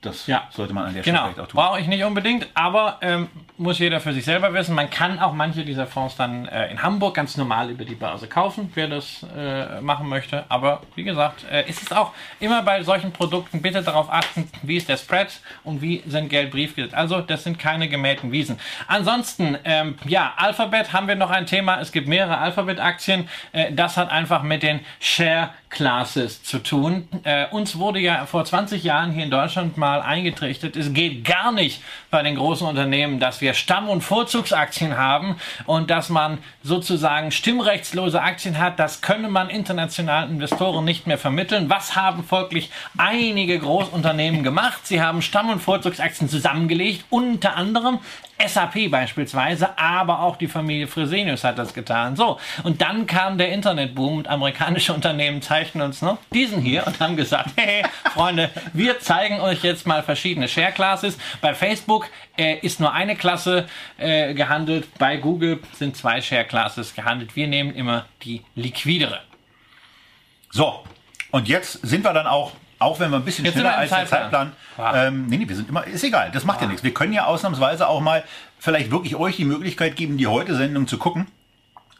[0.00, 0.48] das Ja.
[0.50, 1.58] sollte man an der Stelle Genau, vielleicht auch tun.
[1.60, 3.28] brauche ich nicht unbedingt, aber ähm,
[3.60, 4.74] muss jeder für sich selber wissen.
[4.74, 8.26] Man kann auch manche dieser Fonds dann äh, in Hamburg ganz normal über die Börse
[8.26, 10.44] kaufen, wer das äh, machen möchte.
[10.48, 14.78] Aber wie gesagt, äh, ist es auch immer bei solchen Produkten bitte darauf achten, wie
[14.78, 16.96] ist der Spread und wie sind Geldbriefgesetze.
[16.96, 18.58] Also das sind keine gemähten Wiesen.
[18.88, 21.80] Ansonsten, ähm, ja, Alphabet haben wir noch ein Thema.
[21.80, 23.28] Es gibt mehrere Alphabet-Aktien.
[23.52, 27.08] Äh, das hat einfach mit den Share Classes zu tun.
[27.22, 31.52] Äh, uns wurde ja vor 20 Jahren hier in Deutschland mal eingetrichtert, es geht gar
[31.52, 31.80] nicht
[32.10, 35.36] bei den großen Unternehmen, dass wir Stamm- und Vorzugsaktien haben
[35.66, 38.78] und dass man sozusagen stimmrechtslose Aktien hat.
[38.78, 41.70] Das könne man internationalen Investoren nicht mehr vermitteln.
[41.70, 44.86] Was haben folglich einige Großunternehmen gemacht?
[44.86, 47.98] Sie haben Stamm- und Vorzugsaktien zusammengelegt, unter anderem
[48.46, 52.16] SAP beispielsweise, aber auch die Familie Fresenius hat das getan.
[52.16, 56.98] So, und dann kam der Internetboom und amerikanische Unternehmen zeigten uns noch diesen hier und
[57.00, 61.18] haben gesagt, hey, Freunde, wir zeigen euch jetzt mal verschiedene Share Classes.
[61.40, 63.66] Bei Facebook äh, ist nur eine Klasse
[63.98, 67.36] äh, gehandelt, bei Google sind zwei Share Classes gehandelt.
[67.36, 69.20] Wir nehmen immer die liquidere.
[70.50, 70.84] So,
[71.30, 74.06] und jetzt sind wir dann auch auch wenn wir ein bisschen Jetzt schneller als der
[74.06, 74.52] Zeitplan.
[74.76, 74.94] Zeitplan.
[74.94, 75.06] Ah.
[75.06, 76.82] Ähm, nee, nee, wir sind immer, ist egal, das macht ja nichts.
[76.82, 78.24] Wir können ja ausnahmsweise auch mal
[78.58, 81.26] vielleicht wirklich euch die Möglichkeit geben, die heute Sendung zu gucken.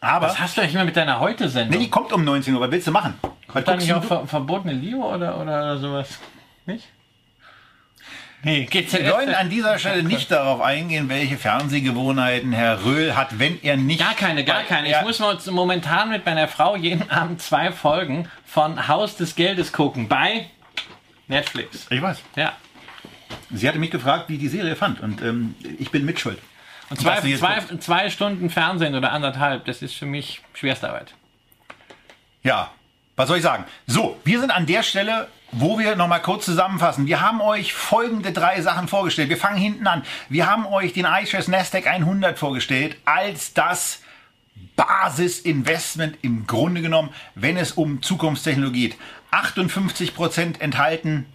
[0.01, 1.77] Aber, Was hast du eigentlich immer mit deiner Heute-Sendung?
[1.77, 3.13] nee, die kommt um 19 Uhr, was willst du machen?
[3.53, 6.17] Dann guckst nicht auch ver verbotene Liebe oder, oder, sowas?
[6.65, 6.87] Nicht?
[8.43, 13.37] Nee, geht's Wir wollen an dieser Stelle nicht darauf eingehen, welche Fernsehgewohnheiten Herr Röhl hat,
[13.37, 13.99] wenn er nicht...
[13.99, 14.89] Gar keine, gar keine.
[14.89, 19.71] Ich muss mal momentan mit meiner Frau jeden Abend zwei Folgen von Haus des Geldes
[19.71, 20.47] gucken bei
[21.31, 21.87] Netflix.
[21.89, 22.21] ich weiß.
[22.35, 22.53] Ja.
[23.49, 26.37] Sie hatte mich gefragt, wie die Serie fand und ähm, ich bin mitschuld.
[26.89, 31.13] Und zwei, zwei, zwei Stunden Fernsehen oder anderthalb, das ist für mich schwerste Arbeit.
[32.43, 32.71] Ja,
[33.15, 33.65] was soll ich sagen?
[33.87, 37.07] So, wir sind an der Stelle, wo wir nochmal kurz zusammenfassen.
[37.07, 39.29] Wir haben euch folgende drei Sachen vorgestellt.
[39.29, 40.03] Wir fangen hinten an.
[40.27, 44.01] Wir haben euch den iShares Nasdaq 100 vorgestellt als das
[44.75, 48.97] Basisinvestment im Grunde genommen, wenn es um Zukunftstechnologie geht.
[49.31, 51.25] 58% enthalten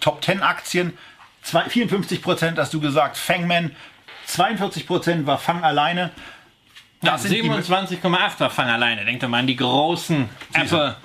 [0.00, 0.96] Top 10 Aktien,
[1.42, 3.72] zwei- 54% hast du gesagt Fangman,
[4.26, 6.10] 42% war Fang alleine.
[7.02, 9.04] Das die- 27,8 war Fang alleine.
[9.04, 10.96] Denkt mal an die großen Apple,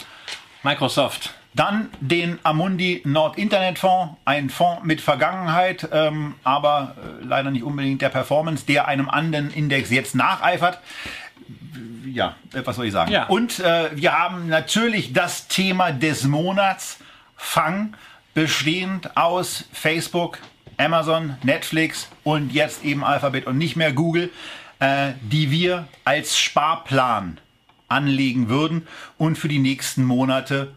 [0.63, 1.33] Microsoft.
[1.53, 7.63] Dann den Amundi Nord Internet Fonds, ein Fonds mit Vergangenheit, ähm, aber äh, leider nicht
[7.63, 10.79] unbedingt der Performance, der einem anderen Index jetzt nacheifert.
[12.05, 13.11] Ja, äh, was soll ich sagen?
[13.11, 13.25] Ja.
[13.25, 16.99] Und äh, wir haben natürlich das Thema des Monats
[17.35, 17.95] Fang,
[18.33, 20.39] bestehend aus Facebook,
[20.77, 24.29] Amazon, Netflix und jetzt eben Alphabet und nicht mehr Google,
[24.79, 27.39] äh, die wir als Sparplan
[27.87, 28.87] anlegen würden
[29.17, 30.73] und für die nächsten Monate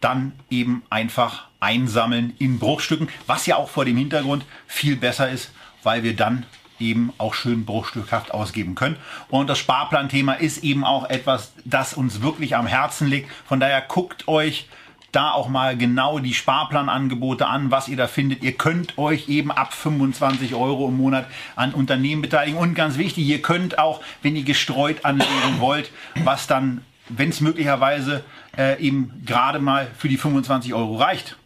[0.00, 5.50] dann eben einfach einsammeln in Bruchstücken, was ja auch vor dem Hintergrund viel besser ist,
[5.82, 6.46] weil wir dann
[6.78, 8.96] eben auch schön bruchstückhaft ausgeben können.
[9.28, 13.30] Und das Sparplanthema ist eben auch etwas, das uns wirklich am Herzen liegt.
[13.46, 14.68] Von daher guckt euch
[15.12, 18.42] da auch mal genau die Sparplanangebote an, was ihr da findet.
[18.42, 22.58] Ihr könnt euch eben ab 25 Euro im Monat an Unternehmen beteiligen.
[22.58, 27.40] Und ganz wichtig, ihr könnt auch, wenn ihr gestreut anlegen wollt, was dann, wenn es
[27.40, 28.24] möglicherweise
[28.58, 31.36] äh, eben gerade mal für die 25 Euro reicht,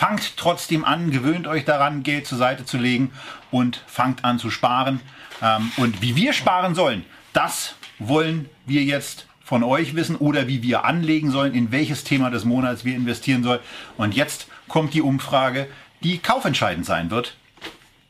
[0.00, 3.12] fangt trotzdem an, gewöhnt euch daran, Geld zur Seite zu legen
[3.50, 5.02] und fangt an zu sparen.
[5.42, 10.62] Ähm, und wie wir sparen sollen, das wollen wir jetzt von euch wissen oder wie
[10.62, 13.60] wir anlegen sollen, in welches Thema des Monats wir investieren sollen.
[13.98, 15.68] Und jetzt kommt die Umfrage,
[16.02, 17.36] die kaufentscheidend sein wird.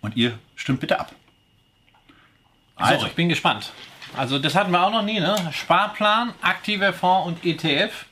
[0.01, 1.11] Und ihr stimmt bitte ab.
[2.77, 3.73] Also, ich bin gespannt.
[4.17, 5.35] Also, das hatten wir auch noch nie, ne?
[5.51, 8.05] Sparplan, aktiver Fonds und ETF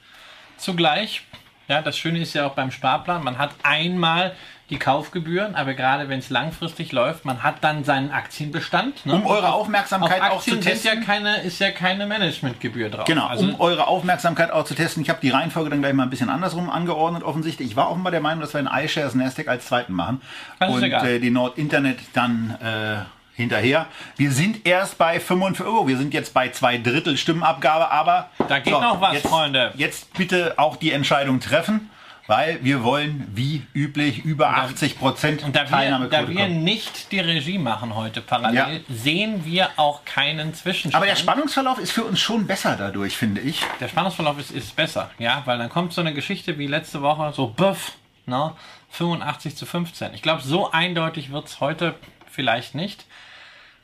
[0.56, 1.22] zugleich.
[1.68, 4.34] Ja, das Schöne ist ja auch beim Sparplan, man hat einmal
[4.70, 9.06] die Kaufgebühren, aber gerade wenn es langfristig läuft, man hat dann seinen Aktienbestand.
[9.06, 9.14] Ne?
[9.14, 11.06] Um eure Auf- Aufmerksamkeit auf auch zu Aktien sind ja testen.
[11.06, 13.04] keine, ist ja keine Managementgebühr drauf.
[13.06, 15.02] Genau, Also, um eure Aufmerksamkeit auch zu testen.
[15.02, 17.70] Ich habe die Reihenfolge dann gleich mal ein bisschen andersrum angeordnet, offensichtlich.
[17.70, 20.20] Ich war offenbar der Meinung, dass wir den iShares Nasdaq als zweiten machen.
[20.60, 21.06] Ist und egal.
[21.06, 23.04] äh, die Nord Internet dann äh,
[23.38, 23.86] hinterher.
[24.16, 25.88] Wir sind erst bei 45 Euro.
[25.88, 29.72] Wir sind jetzt bei zwei Drittel Stimmenabgabe, aber Da geht noch was, jetzt, Freunde.
[29.76, 31.88] Jetzt bitte auch die Entscheidung treffen,
[32.26, 36.62] weil wir wollen wie üblich über 80 Prozent und da wir, Teilnahmequote da wir kommen.
[36.64, 38.68] nicht die Regie machen heute parallel, Ja.
[38.94, 40.94] sehen wir auch keinen Zwischenstand.
[40.96, 43.62] Aber der Spannungsverlauf ist für uns schon besser dadurch, finde ich.
[43.80, 47.32] Der Spannungsverlauf ist, ist besser, ja, weil dann kommt so eine Geschichte wie letzte Woche,
[47.34, 47.92] so buff,
[48.26, 48.52] ne,
[48.90, 50.12] 85 zu 15.
[50.12, 51.94] Ich glaube, so eindeutig wird es heute
[52.30, 53.06] vielleicht nicht.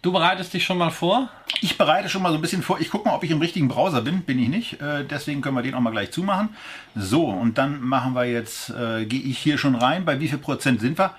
[0.05, 1.31] Du bereitest dich schon mal vor?
[1.63, 2.79] Ich bereite schon mal so ein bisschen vor.
[2.79, 4.21] Ich gucke mal, ob ich im richtigen Browser bin.
[4.23, 4.81] Bin ich nicht.
[4.83, 6.51] Äh, deswegen können wir den auch mal gleich zumachen.
[6.95, 10.05] So, und dann machen wir jetzt, äh, gehe ich hier schon rein.
[10.05, 11.13] Bei wie viel Prozent sind wir?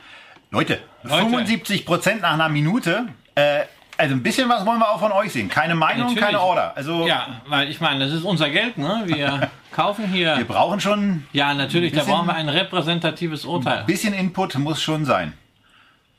[0.52, 1.16] Leute, Leute.
[1.26, 3.08] 75 Prozent nach einer Minute.
[3.34, 3.62] Äh,
[3.98, 5.50] Also ein bisschen was wollen wir auch von euch sehen.
[5.50, 6.24] Keine Meinung, Natürlich.
[6.24, 6.74] keine Order.
[6.76, 9.04] Also Ja, weil ich meine, das ist unser Geld, ne?
[9.06, 10.38] Wir kaufen hier.
[10.38, 13.80] wir brauchen schon Ja, natürlich, da bisschen- brauchen wir ein repräsentatives Urteil.
[13.80, 15.34] ein bisschen Input, muss schon sein.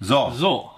[0.01, 0.71] So, So.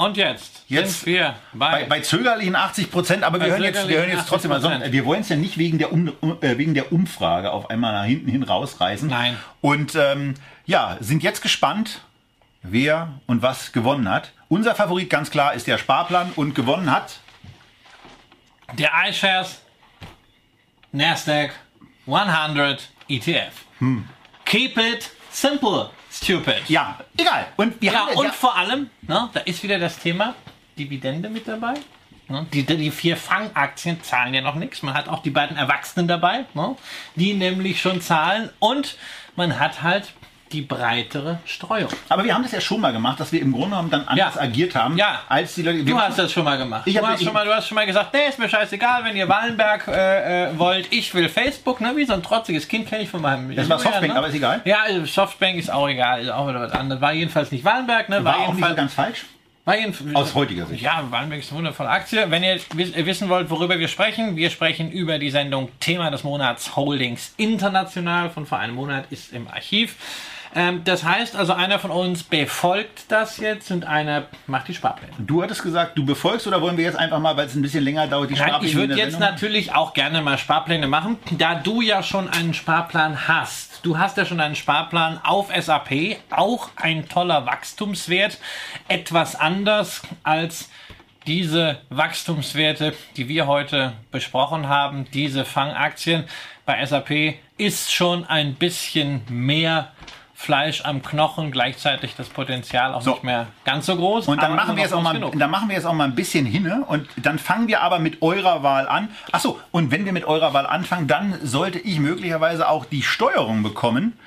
[0.00, 3.86] Und jetzt, Jetzt sind wir bei, bei, bei zögerlichen 80 Prozent, aber wir hören jetzt,
[3.86, 4.92] wir hören jetzt trotzdem mal, so, 80%.
[4.92, 6.08] wir wollen es ja nicht wegen der, um,
[6.40, 9.10] äh, wegen der Umfrage auf einmal nach hinten hin rausreißen.
[9.10, 9.36] Nein.
[9.60, 12.00] Und ähm, ja, sind jetzt gespannt,
[12.62, 14.32] wer und was gewonnen hat.
[14.48, 17.18] Unser Favorit ganz klar ist der Sparplan und gewonnen hat
[18.78, 19.60] der iShares
[20.92, 21.52] Nasdaq
[22.06, 23.52] 100 ETF.
[24.46, 25.90] Keep it simple,
[26.22, 26.62] stupid.
[26.68, 27.46] Ja, egal.
[27.56, 30.34] Und wir Ja, haben und ja, vor allem, ne, da ist wieder das Thema
[30.78, 31.74] Dividende mit dabei.
[32.28, 34.82] Ne, die, die vier Fangaktien zahlen ja noch nichts.
[34.82, 36.76] Man hat auch die beiden Erwachsenen dabei, ne,
[37.16, 38.50] die nämlich schon zahlen.
[38.58, 38.96] Und
[39.36, 40.12] man hat halt
[40.52, 41.88] die breitere Streuung.
[42.08, 44.34] aber wir haben das ja schon mal gemacht, dass wir im Grunde genommen dann anders
[44.34, 44.40] Ja.
[44.40, 45.20] agiert haben, Ja.
[45.28, 45.84] als die Leute.
[45.84, 46.82] Du hast das schon mal gemacht.
[46.86, 49.16] Ich du, hast schon mal, du hast schon mal gesagt, nee, ist mir scheißegal, wenn
[49.16, 50.92] ihr Wallenberg äh, äh, wollt.
[50.92, 51.92] Ich will Facebook, ne?
[51.96, 53.54] Wie so ein trotziges Kind kenne ich von meinem.
[53.54, 54.16] Das war Softbank, ne?
[54.16, 54.60] aber ist egal.
[54.64, 57.00] Ja, also Softbank ist auch egal, ist auch wieder was anderes.
[57.00, 58.24] War jedenfalls nicht Wallenberg, ne?
[58.24, 59.24] war auch nicht so ganz falsch.
[59.64, 59.76] war
[60.14, 60.82] Aus heutiger Sicht.
[60.82, 62.30] Ja, Wallenberg ist eine wundervolle Aktie.
[62.30, 66.24] Wenn ihr äh, wissen wollt, worüber wir sprechen, wir sprechen über die Sendung Thema des
[66.24, 69.94] Monats Holdings International von vor einem Monat, ist im Archiv.
[70.54, 75.12] Ähm, das heißt also, einer von uns befolgt das jetzt und einer macht die Sparpläne.
[75.18, 77.84] Du hattest gesagt, du befolgst oder wollen wir jetzt einfach mal, weil es ein bisschen
[77.84, 79.30] länger dauert, die Nein, Sparpläne ich würde jetzt Sendung?
[79.30, 83.84] natürlich auch gerne mal Sparpläne machen, da du ja schon einen Sparplan hast.
[83.84, 88.38] Du hast ja schon einen Sparplan auf SAP, auch ein toller Wachstumswert,
[88.88, 90.68] etwas anders als
[91.26, 96.24] diese Wachstumswerte, die wir heute besprochen haben, diese Fangaktien
[96.66, 99.92] bei SAP ist schon ein bisschen mehr
[100.40, 103.10] Fleisch am Knochen, gleichzeitig das Potenzial auch So.
[103.10, 104.26] nicht mehr ganz so groß.
[104.26, 105.38] Und dann machen, wir jetzt auch mal, genug.
[105.38, 108.22] dann machen wir jetzt auch mal ein bisschen hinne und dann fangen wir aber mit
[108.22, 109.10] eurer Wahl an.
[109.32, 113.62] Achso, und wenn wir mit eurer Wahl anfangen, dann sollte ich möglicherweise auch die Steuerung
[113.62, 114.18] bekommen.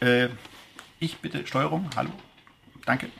[0.00, 0.28] Äh,
[1.00, 2.08] ich bitte Steuerung, hallo,
[2.86, 3.10] danke.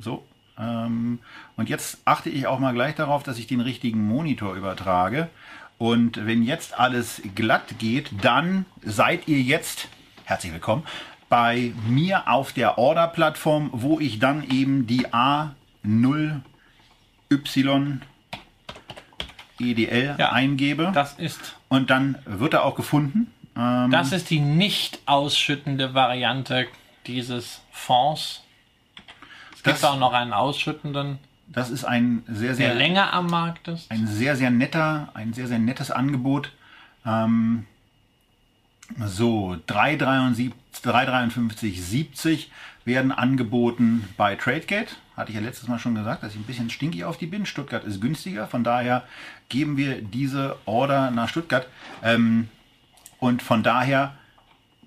[0.00, 0.26] So,
[0.58, 1.20] ähm,
[1.56, 5.28] und jetzt achte ich auch mal gleich darauf, dass ich den richtigen Monitor übertrage.
[5.78, 9.86] Und wenn jetzt alles glatt geht, dann seid ihr jetzt,
[10.24, 10.82] herzlich willkommen,
[11.32, 16.42] bei mir auf der Order-Plattform, wo ich dann eben die A0Y
[19.58, 20.32] EDL Ja.
[20.32, 20.90] eingebe.
[20.94, 23.32] Das ist Und dann wird er auch gefunden.
[23.56, 26.66] Ähm, Das ist die nicht ausschüttende Variante
[27.06, 28.42] dieses Fonds.
[29.54, 31.18] Es gibt Das- auch noch einen ausschüttenden,
[31.48, 33.90] das ist ein sehr, der sehr länger am Markt ist.
[33.90, 36.52] ein sehr, sehr netter, ein sehr, sehr nettes Angebot.
[37.06, 37.64] Ähm,
[39.06, 42.46] so, 3,73 3,53,70
[42.84, 44.94] werden angeboten bei Tradegate.
[45.16, 47.44] Hatte ich ja letztes Mal schon gesagt, dass ich ein bisschen stinkig auf die bin.
[47.46, 49.04] Stuttgart ist günstiger, von daher
[49.48, 51.66] geben wir diese Order nach Stuttgart.
[52.02, 52.48] Ähm,
[53.18, 54.14] und von daher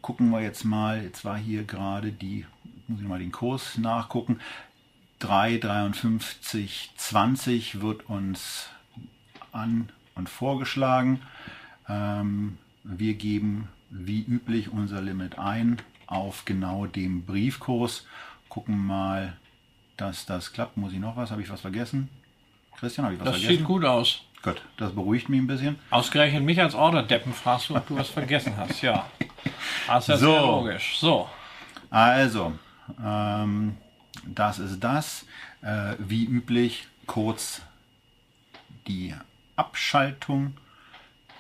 [0.02, 2.48] gucken wir jetzt mal, jetzt war hier gerade die,
[2.88, 4.40] muss ich mal den Kurs nachgucken,
[5.22, 8.70] 3,53,20 wird uns
[9.52, 11.22] an und vorgeschlagen.
[11.88, 18.06] Ähm, wir geben wie üblich unser Limit ein auf genau dem Briefkurs.
[18.50, 19.34] Gucken mal,
[19.98, 20.78] dass das klappt.
[20.78, 21.32] Muss ich noch was?
[21.32, 22.10] Habe ich was vergessen?
[22.78, 23.58] Christian, habe ich was Das vergessen?
[23.60, 24.22] sieht gut aus.
[24.44, 25.78] Gut, das beruhigt mich ein bisschen.
[25.90, 28.82] Ausgerechnet mich als Orderdeppen fragst du, ob du was vergessen hast.
[28.82, 29.10] Ja.
[29.88, 30.32] Das ist ja So.
[30.32, 30.98] sehr logisch.
[31.00, 31.30] So.
[31.90, 32.54] Also,
[33.04, 33.78] ähm,
[34.26, 35.26] das ist das.
[35.62, 37.62] Äh, wie üblich kurz
[38.88, 39.16] die
[39.56, 40.54] Abschaltung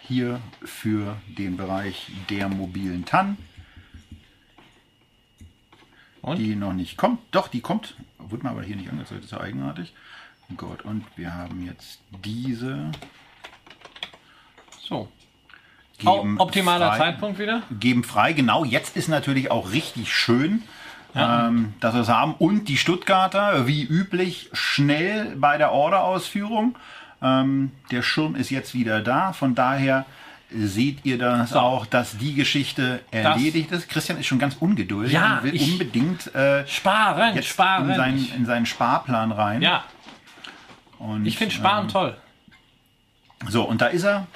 [0.07, 3.37] hier für den Bereich der mobilen TAN.
[6.21, 6.37] Und?
[6.37, 7.19] Die noch nicht kommt.
[7.31, 7.95] Doch, die kommt.
[8.17, 9.93] Wird mir aber hier nicht angezeigt, das ist ja eigenartig.
[10.57, 12.91] Gut, und wir haben jetzt diese.
[14.81, 15.09] So.
[15.97, 16.97] Geben optimaler frei.
[16.97, 17.63] Zeitpunkt wieder.
[17.79, 18.33] geben frei.
[18.33, 20.63] Genau, jetzt ist natürlich auch richtig schön,
[21.15, 22.33] ähm, dass wir es haben.
[22.33, 26.75] Und die Stuttgarter, wie üblich, schnell bei der Orderausführung.
[27.21, 29.33] Ähm, der Schirm ist jetzt wieder da.
[29.33, 30.05] Von daher
[30.51, 31.59] seht ihr das So.
[31.59, 33.89] auch, dass die Geschichte erledigt ist.
[33.89, 37.89] Christian ist schon ganz ungeduldig Ja, und will unbedingt äh, Sparen, jetzt sparen.
[37.89, 39.61] in, seinen, in seinen Sparplan rein.
[39.61, 39.83] ja,
[40.99, 42.17] Und, ich finde Sparen ähm, toll.
[43.49, 44.27] so, und da ist er.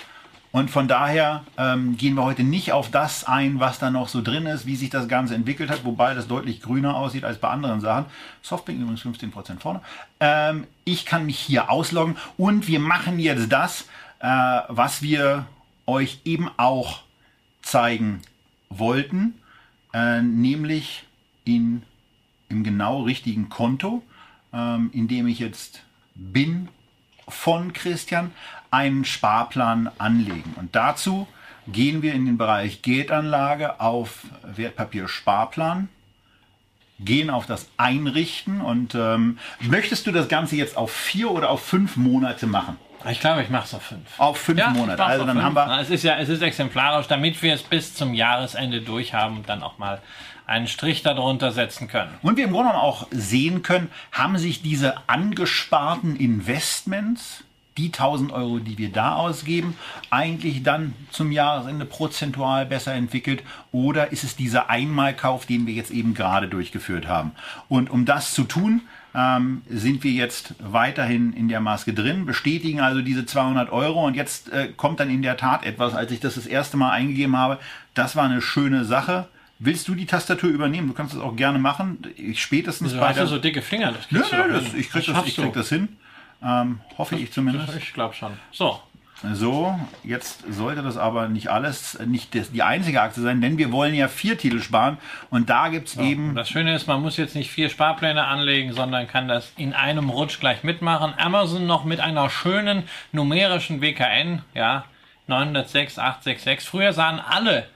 [0.51, 4.21] Und von daher ähm, gehen wir heute nicht auf das ein, was da noch so
[4.21, 7.49] drin ist, wie sich das Ganze entwickelt hat, wobei das deutlich grüner aussieht als bei
[7.49, 8.05] anderen Sachen.
[8.41, 9.81] Softbank übrigens 15% vorne.
[10.19, 13.87] Ähm, ich kann mich hier ausloggen und wir machen jetzt das,
[14.19, 14.27] äh,
[14.69, 15.45] was wir
[15.85, 17.01] euch eben auch
[17.61, 18.21] zeigen
[18.69, 19.35] wollten,
[19.93, 21.05] äh, nämlich
[21.45, 21.83] in,
[22.47, 24.01] im genau richtigen Konto,
[24.51, 25.83] ähm, in dem ich jetzt
[26.15, 26.69] bin
[27.27, 28.31] von Christian
[28.71, 30.53] einen Sparplan anlegen.
[30.57, 31.27] Und dazu
[31.67, 35.89] gehen wir in den Bereich Geldanlage auf Wertpapier-Sparplan,
[36.99, 41.63] gehen auf das Einrichten und ähm, möchtest du das Ganze jetzt auf vier oder auf
[41.63, 42.77] fünf Monate machen?
[43.09, 44.19] Ich glaube, ich mache es auf fünf.
[44.19, 45.01] Auf fünf Ja, Monate.
[45.03, 45.45] Also dann fünf.
[45.45, 48.81] haben wir Na, Es ist ja, es ist exemplarisch, damit wir es bis zum Jahresende
[48.81, 50.01] durchhaben und dann auch mal
[50.45, 52.11] einen Strich darunter setzen können.
[52.23, 57.43] Und wir im Grunde auch sehen können, haben sich diese angesparten Investments,
[57.79, 59.75] die 1000 Euro, die wir da ausgeben,
[60.09, 65.91] eigentlich dann zum Jahresende prozentual besser entwickelt oder ist es dieser Einmalkauf, den wir jetzt
[65.91, 67.31] eben gerade durchgeführt haben?
[67.69, 68.81] Und um das zu tun,
[69.15, 74.15] ähm, sind wir jetzt weiterhin in der Maske drin, bestätigen also diese 200 Euro und
[74.15, 77.37] jetzt äh, kommt dann in der Tat etwas, als ich das das erste Mal eingegeben
[77.37, 77.59] habe,
[77.93, 79.27] das war eine schöne Sache.
[79.57, 80.87] Willst du die Tastatur übernehmen?
[80.87, 81.99] Du kannst das auch gerne machen.
[82.15, 83.93] Ich spätestens Wieso bei hast du so dicke Finger?
[83.93, 85.89] Das Nö, nö, das, ich krieg das, ich krieg das hin.
[86.43, 87.75] Ähm, hoffe ich zumindest.
[87.75, 88.31] Ich glaube schon.
[88.51, 88.79] So,
[89.33, 93.73] So, jetzt sollte das aber nicht alles, nicht das, die einzige Aktie sein, denn wir
[93.73, 94.97] wollen ja vier Titel sparen
[95.29, 98.71] und da gibt's eben, Und das Schöne ist, man muss jetzt nicht vier Sparpläne anlegen,
[98.71, 101.13] sondern kann das in einem Rutsch gleich mitmachen.
[101.17, 104.85] Amazon noch mit einer schönen numerischen WKN, ja,
[105.27, 106.69] 906, 866.
[106.69, 107.67] Früher sahen alle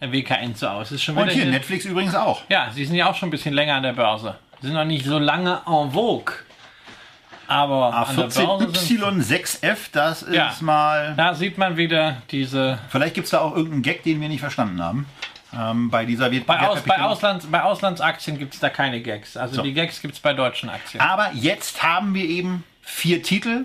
[0.00, 0.90] WKN so aus.
[0.90, 2.42] Ist schon und wieder hier hier- Netflix übrigens auch.
[2.48, 4.36] Ja, sie sind ja auch schon ein bisschen länger an der Börse.
[4.60, 6.34] Sie sind noch nicht so lange en vogue.
[7.48, 10.54] Aber an der Börse sind, A14Y6F, das ist Ja.
[10.60, 14.40] mal, da sieht man wieder diese vielleicht gibt's da auch irgendeinen Gag, den wir nicht
[14.40, 15.06] verstanden haben.
[15.56, 17.00] Ähm, bei dieser Wert Bei, Aus, bei.
[17.00, 19.34] Auslands, bei Auslandsaktien gibt es da keine Gags.
[19.36, 19.62] Also So.
[19.62, 21.00] die Gags gibt es bei deutschen Aktien.
[21.00, 23.64] Aber jetzt haben wir eben vier Titel,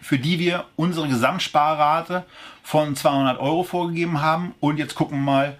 [0.00, 2.24] für die wir unsere Gesamtsparrate
[2.62, 4.54] von 200 Euro vorgegeben haben.
[4.60, 5.56] Und jetzt gucken wir mal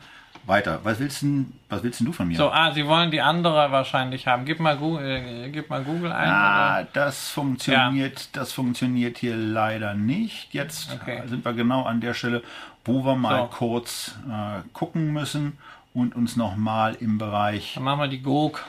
[0.47, 0.81] weiter.
[0.85, 2.37] Was willst, denn, was willst denn du von mir?
[2.37, 4.45] So, ah, Sie wollen die andere wahrscheinlich haben.
[4.45, 6.29] Gib mal, Gu äh, gib mal Google ein.
[6.29, 6.89] Ah, oder?
[6.93, 10.53] das funktioniert, das funktioniert hier leider nicht.
[10.53, 11.23] Jetzt Okay.
[11.27, 12.43] sind wir genau an der Stelle,
[12.85, 13.57] wo wir mal So.
[13.57, 15.59] kurz äh, gucken müssen
[15.95, 17.75] und uns nochmal im Bereich.
[17.75, 18.61] Dann machen wir die GOG.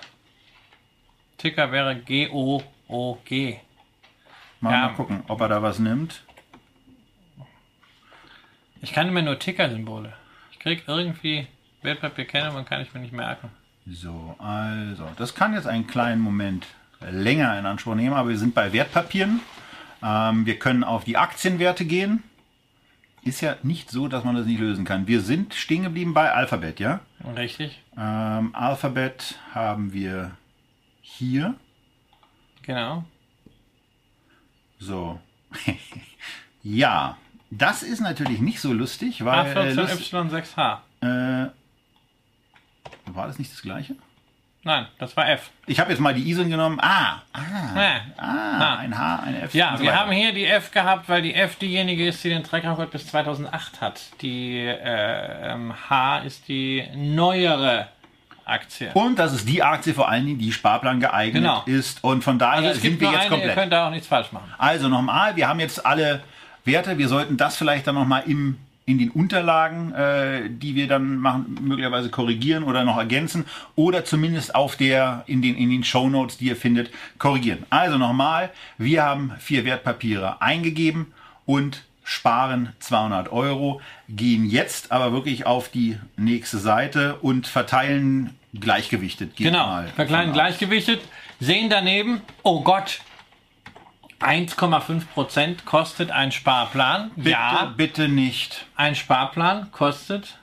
[1.38, 3.57] Ticker wäre G-O-O-G.
[4.61, 4.80] Mal, Ja.
[4.88, 6.21] mal gucken, ob er da was nimmt.
[8.82, 10.13] Ich kann immer nur Ticker-Symbole.
[10.51, 11.47] Ich krieg irgendwie
[11.84, 13.50] Wertpapierkennung, kann ich mir nicht merken.
[13.86, 16.68] So, also, das kann jetzt einen kleinen Moment
[17.02, 19.42] länger in Anspruch nehmen, aber wir sind bei Wertpapieren.
[20.02, 22.24] Ähm, wir können auf die Aktienwerte gehen.
[23.24, 25.08] Ist ja nicht so, dass man das nicht lösen kann.
[25.08, 27.00] Wir sind stehen geblieben bei Alphabet, ja?
[27.36, 27.82] Richtig?
[27.98, 30.32] Ähm, Alphabet haben wir
[31.02, 31.56] hier.
[32.64, 33.06] Genau.
[34.80, 35.20] So.
[36.64, 37.18] ja,
[37.50, 39.56] das ist natürlich nicht so lustig, weil.
[39.56, 40.80] Äh, lust, A14Y6H.
[41.02, 41.50] äh,
[43.06, 43.95] war das nicht das gleiche?
[44.66, 45.49] Nein, das war F.
[45.66, 46.80] Ich habe jetzt mal die ISO genommen.
[46.82, 47.41] Ah, ah,
[47.76, 48.01] Ja.
[48.16, 49.54] ah, ein H, ein F.
[49.54, 52.43] Ja, so wir haben hier die F gehabt, weil die F diejenige ist, die den
[52.45, 54.01] Track-Record bis 2008 hat.
[54.22, 57.89] Die äh, ähm, H ist die neuere
[58.45, 58.89] Aktie.
[58.93, 61.64] Und das ist die Aktie vor allen Dingen, die Sparplan geeignet Genau.
[61.66, 62.01] ist.
[62.01, 63.56] Und von daher Also sind wir jetzt eine, ihr komplett.
[63.56, 64.54] könnt da auch nichts falsch machen.
[64.58, 66.24] Also nochmal, wir haben jetzt alle
[66.64, 66.97] Werte.
[66.97, 71.58] Wir sollten das vielleicht dann nochmal im in den Unterlagen, äh, die wir dann machen,
[71.62, 76.38] möglicherweise korrigieren oder noch ergänzen oder zumindest auf der in den in den Show Notes,
[76.38, 77.66] die ihr findet, korrigieren.
[77.70, 81.14] Also nochmal, wir haben vier Wertpapiere eingegeben
[81.46, 89.38] und sparen 200 Euro, gehen jetzt aber wirklich auf die nächste Seite und verteilen gleichgewichtet.
[89.38, 89.86] Genau, aus.
[89.96, 91.02] gleichgewichtet,
[91.40, 93.00] sehen daneben, oh Gott,
[94.24, 97.11] 1,5% kostet ein Sparplan.
[97.15, 98.65] Bitte, ja, bitte nicht.
[98.76, 100.38] ein Sparplan kostet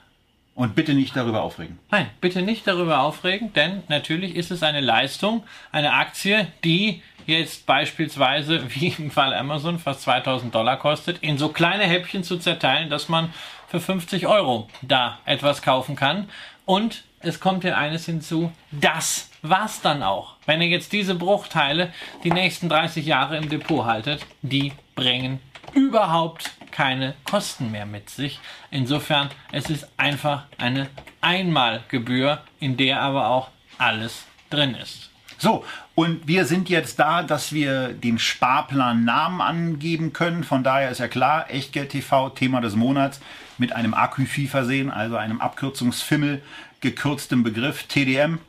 [0.53, 1.79] Und bitte nicht darüber aufregen.
[1.89, 7.65] Nein, bitte nicht darüber aufregen, denn natürlich ist es eine Leistung, eine Aktie, die jetzt
[7.65, 12.89] beispielsweise, wie im Fall Amazon, fast 2000 Dollar kostet, in so kleine Häppchen zu zerteilen,
[12.89, 13.33] dass man
[13.67, 16.29] für 50 Euro da etwas kaufen kann.
[16.65, 20.35] Und es kommt ja eines hinzu, das war's dann auch.
[20.45, 25.39] Wenn ihr jetzt diese Bruchteile die nächsten 30 Jahre im Depot haltet, die bringen
[25.73, 28.39] überhaupt keine Kosten mehr mit sich.
[28.69, 30.87] Insofern, es ist einfach eine
[31.21, 35.09] Einmalgebühr, in der aber auch alles drin ist.
[35.37, 35.65] So,
[35.95, 40.43] und wir sind jetzt da, dass wir den Sparplan Namen angeben können.
[40.43, 43.19] Von daher ist ja klar, Echtgeld TV, Thema des Monats,
[43.57, 46.43] mit einem Aküfi versehen, also einem Abkürzungsfimmel,
[46.79, 48.39] gekürztem Begriff, TDM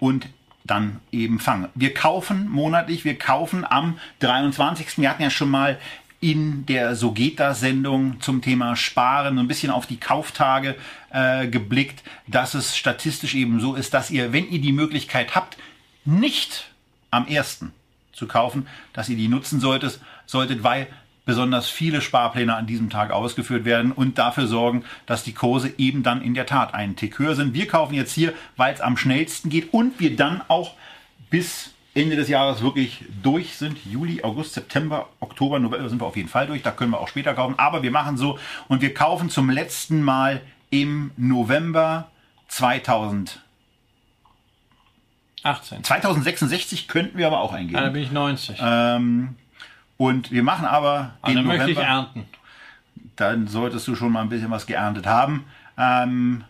[0.00, 0.26] und
[0.70, 1.68] dann eben Fang.
[1.74, 4.98] Wir kaufen monatlich, wir kaufen am 23.
[4.98, 5.78] Wir hatten ja schon mal
[6.20, 10.76] in der So geht das Sendung zum Thema Sparen ein bisschen auf die Kauftage
[11.10, 15.56] äh, geblickt, dass es statistisch eben so ist, dass ihr, wenn ihr die Möglichkeit habt,
[16.04, 16.70] nicht
[17.10, 17.72] am ersten
[18.12, 20.86] zu kaufen, dass ihr die nutzen solltet, solltet, weil
[21.30, 26.02] besonders viele Sparpläne an diesem Tag ausgeführt werden und dafür sorgen, dass die Kurse eben
[26.02, 27.54] dann in der Tat einen Tick höher sind.
[27.54, 30.74] Wir kaufen jetzt hier, weil es am schnellsten geht und wir dann auch
[31.30, 33.78] bis Ende des Jahres wirklich durch sind.
[33.84, 36.62] Juli, August, September, Oktober, November sind wir auf jeden Fall durch.
[36.62, 37.54] Da können wir auch später kaufen.
[37.58, 42.10] Aber wir machen so und wir kaufen zum letzten Mal im November
[42.48, 43.40] 2000.
[45.44, 45.84] 18.
[45.84, 47.76] 2066 könnten wir aber auch eingeben.
[47.76, 48.58] Ja, dann bin ich 90.
[48.60, 49.36] Ähm,
[50.00, 51.94] und wir machen aber Ah, den dann möchte ich November.
[51.94, 52.24] ernten.
[53.16, 55.44] Dann solltest du schon mal ein bisschen was geerntet haben.
[55.76, 56.44] Ähm,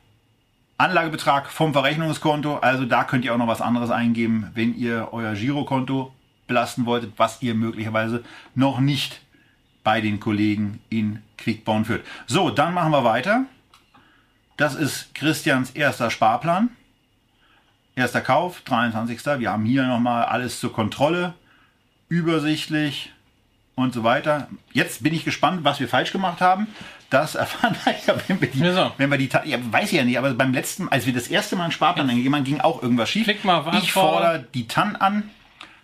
[0.79, 5.35] Anlagebetrag vom Verrechnungskonto, also da könnt ihr auch noch was anderes eingeben, wenn ihr euer
[5.35, 6.15] Girokonto
[6.47, 8.23] belasten wolltet, was ihr möglicherweise
[8.55, 9.21] noch nicht
[9.83, 12.07] bei den Kollegen in Quickborn führt.
[12.29, 13.47] So, dann machen wir weiter.
[14.57, 16.69] Das ist Christians erster Sparplan.
[17.97, 19.41] Erster Kauf, 23.
[19.41, 21.35] Wir haben hier nochmal alles zur Kontrolle.
[22.09, 23.13] Übersichtlich
[23.81, 24.49] und so weiter.
[24.73, 26.67] Jetzt bin ich gespannt, was wir falsch gemacht haben.
[27.11, 28.93] Das erfahren wir ja, wenn wir die, Wieso?
[28.97, 31.57] wenn wir die, ja, weiß ich ja nicht, aber beim letzten, als wir das erste
[31.57, 33.25] Mal einen Sparplan eingegeben haben, ging auch irgendwas schief.
[33.25, 35.29] Klick mal auf ich fordere die TAN an,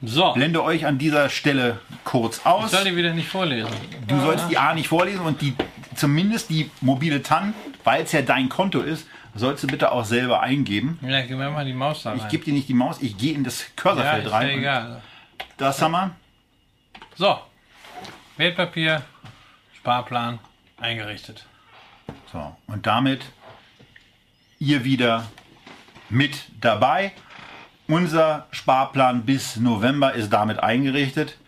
[0.02, 2.70] So, blende euch an dieser Stelle kurz aus.
[2.70, 3.70] soll die wieder nicht vorlesen.
[4.06, 5.54] Du sollst die A nicht vorlesen und die
[5.96, 10.40] zumindest die mobile TAN, weil es ja dein Konto ist, sollst du bitte auch selber
[10.42, 10.98] eingeben.
[11.02, 12.18] Ja, gib mir mal die Maus da rein.
[12.18, 14.48] Ich gebe dir nicht die Maus, ich gehe in das ja, Cursorfeld ist rein.
[14.48, 15.02] ja egal.
[15.56, 16.10] Das haben wir.
[17.16, 17.38] So,
[18.36, 19.02] Wertpapier,
[19.78, 20.38] Sparplan
[20.78, 21.46] eingerichtet.
[22.30, 23.24] So, und damit
[24.58, 25.26] ihr wieder
[26.08, 27.12] mit dabei.
[27.88, 31.38] Unser Sparplan bis November ist damit eingerichtet.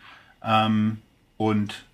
[0.43, 1.03] Ähm,
[1.37, 1.85] und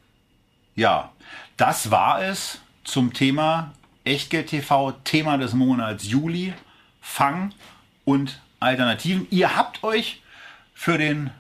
[0.77, 1.13] ja,
[1.57, 3.73] das war es zum Thema
[4.05, 6.53] Echtgeld TV, Thema des Monats Juli,
[7.01, 7.53] Fang
[8.05, 9.27] und Alternativen.
[9.31, 10.23] Ihr habt euch
[10.75, 11.31] für den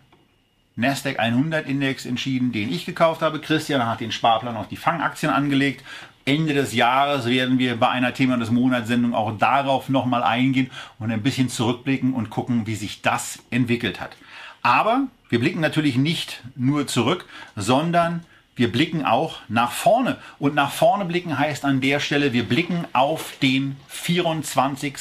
[0.77, 3.41] Nasdaq 100 Index entschieden, den ich gekauft habe.
[3.41, 5.85] Christian hat den Sparplan auf die Fangaktien angelegt.
[6.25, 10.71] Ende des Jahres werden wir bei einer Thema des Monats Sendung auch darauf nochmal eingehen
[10.99, 14.17] und ein bisschen zurückblicken und gucken, wie sich das entwickelt hat.
[14.63, 18.25] Aber wir blicken natürlich nicht nur zurück, sondern
[18.57, 20.17] wir blicken auch nach vorne.
[20.39, 24.95] Und nach vorne blicken heißt an der Stelle, wir blicken auf den 24.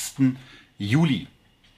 [0.77, 1.27] Juli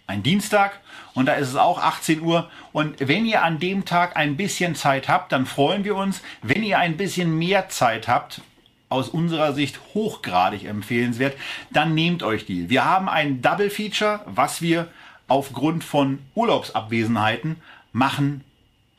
[0.07, 0.79] ein Dienstag
[1.15, 2.49] und da ist es auch 18 Uhr.
[2.73, 6.21] Und wenn ihr an dem Tag ein bisschen Zeit habt, dann freuen wir uns.
[6.43, 8.41] Wenn ihr ein bisschen mehr Zeit habt,
[8.89, 11.35] aus unserer Sicht hochgradig empfehlenswert,
[11.71, 12.69] dann nehmt euch die.
[12.69, 14.87] Wir haben ein Double Feature, was wir
[15.27, 17.55] aufgrund von Urlaubsabwesenheiten
[17.91, 18.43] machen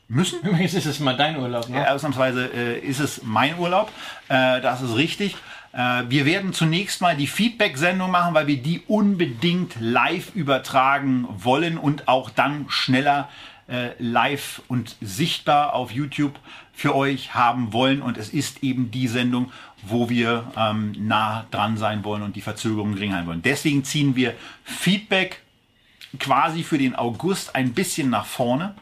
[0.07, 0.41] müssen.
[0.41, 1.77] Übrigens ist es mal dein Urlaub, ne?
[1.77, 3.91] Ja, ausnahmsweise äh, ist es mein Urlaub.
[4.27, 5.35] Äh, das ist richtig.
[5.77, 11.77] Äh, wir werden zunächst mal die Feedback-Sendung machen, weil wir die unbedingt live übertragen wollen
[11.77, 13.29] und auch dann schneller
[13.69, 16.39] äh, live und sichtbar auf YouTube
[16.73, 18.01] für euch haben wollen.
[18.01, 19.51] Und es ist eben die Sendung,
[19.83, 23.41] wo wir ähm, nah dran sein wollen und die Verzögerung gering halten wollen.
[23.43, 25.43] Deswegen ziehen wir Feedback
[26.19, 28.73] quasi für den August ein bisschen nach vorne.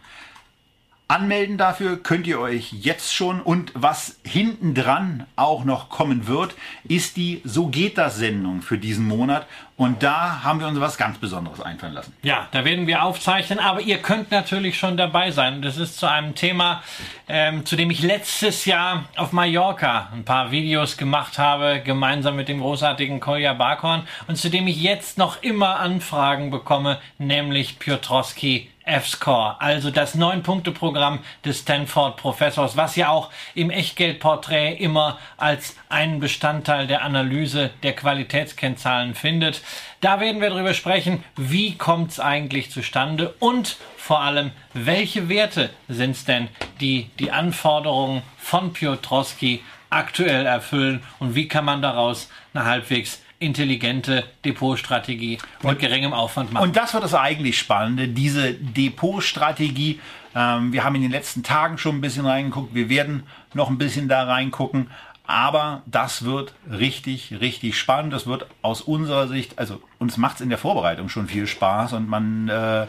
[1.07, 6.55] Anmelden dafür könnt ihr euch jetzt schon und was hinten dran auch noch kommen wird,
[6.83, 9.45] ist die So geht das Sendung für diesen Monat
[9.77, 12.11] und da haben wir uns was ganz Besonderes einfallen lassen.
[12.23, 15.61] Ja, da werden wir aufzeichnen, aber ihr könnt natürlich schon dabei sein.
[15.61, 16.81] Das ist zu einem Thema,
[17.27, 22.47] ähm, zu dem ich letztes Jahr auf Mallorca ein paar Videos gemacht habe, gemeinsam mit
[22.47, 28.71] dem großartigen Kolja Barkhorn und zu dem ich jetzt noch immer Anfragen bekomme, nämlich Piotrowski
[28.85, 36.87] F-Score, also das Neun-Punkte-Programm des Stanford-Professors, was ja auch im Echtgeldporträt immer als einen Bestandteil
[36.87, 39.61] der Analyse der Qualitätskennzahlen findet.
[40.01, 45.71] Da werden wir darüber sprechen, wie kommt es eigentlich zustande und vor allem, welche Werte
[45.87, 52.29] sind es denn, die die Anforderungen von Piotrowski aktuell erfüllen und wie kann man daraus
[52.53, 56.63] eine halbwegs intelligente Depotstrategie mit geringem Aufwand machen.
[56.63, 59.99] Und das wird das eigentlich Spannende, diese Depotstrategie.
[60.35, 63.23] Ähm, wir haben in den letzten Tagen schon ein bisschen reingeguckt, wir werden
[63.53, 64.89] noch ein bisschen da reingucken.
[65.27, 68.13] Aber das wird richtig, richtig spannend.
[68.13, 71.93] Das wird aus unserer Sicht, also uns macht es in der Vorbereitung schon viel Spaß
[71.93, 72.85] und man, äh,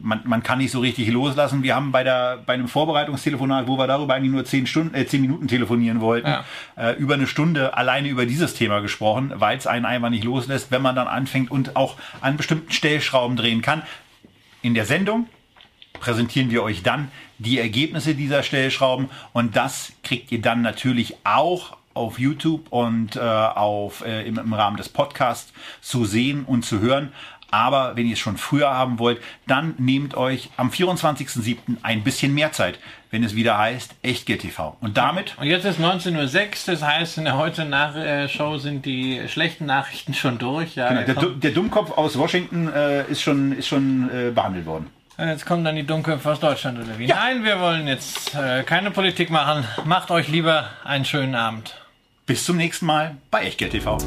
[0.00, 1.62] man, man kann nicht so richtig loslassen.
[1.62, 5.06] Wir haben bei, der, bei einem Vorbereitungstelefonat, wo wir darüber eigentlich nur zehn, Stunden, äh,
[5.06, 6.44] zehn Minuten telefonieren wollten, Ja.
[6.76, 10.72] äh, über eine Stunde alleine über dieses Thema gesprochen, weil es einen einfach nicht loslässt,
[10.72, 13.82] wenn man dann anfängt und auch an bestimmten Stellschrauben drehen kann.
[14.62, 15.26] In der Sendung
[16.00, 21.76] präsentieren wir euch dann die Ergebnisse dieser Stellschrauben und das kriegt ihr dann natürlich auch
[21.94, 26.80] auf YouTube und äh, auf, äh, im, im Rahmen des Podcasts zu sehen und zu
[26.80, 27.12] hören.
[27.50, 31.56] Aber wenn ihr es schon früher haben wollt, dann nehmt euch am 24.07.
[31.82, 32.78] ein bisschen mehr Zeit,
[33.10, 34.76] wenn es wieder heißt Echtgeld TV.
[34.82, 35.34] Und damit.
[35.38, 40.12] Und jetzt ist 19.06 Uhr, das heißt, in der heute Show sind die schlechten Nachrichten
[40.12, 40.74] schon durch.
[40.74, 44.90] Ja, genau, der, der, Dummkopf aus Washington äh, ist schon, ist schon äh, behandelt worden.
[45.18, 47.06] Jetzt kommen dann die Dummköpfe aus Deutschland oder wie?
[47.06, 47.16] Ja.
[47.16, 49.64] Nein, wir wollen jetzt äh, keine Politik machen.
[49.84, 51.74] Macht euch lieber einen schönen Abend.
[52.26, 53.98] Bis zum nächsten Mal bei Echtgeld TV.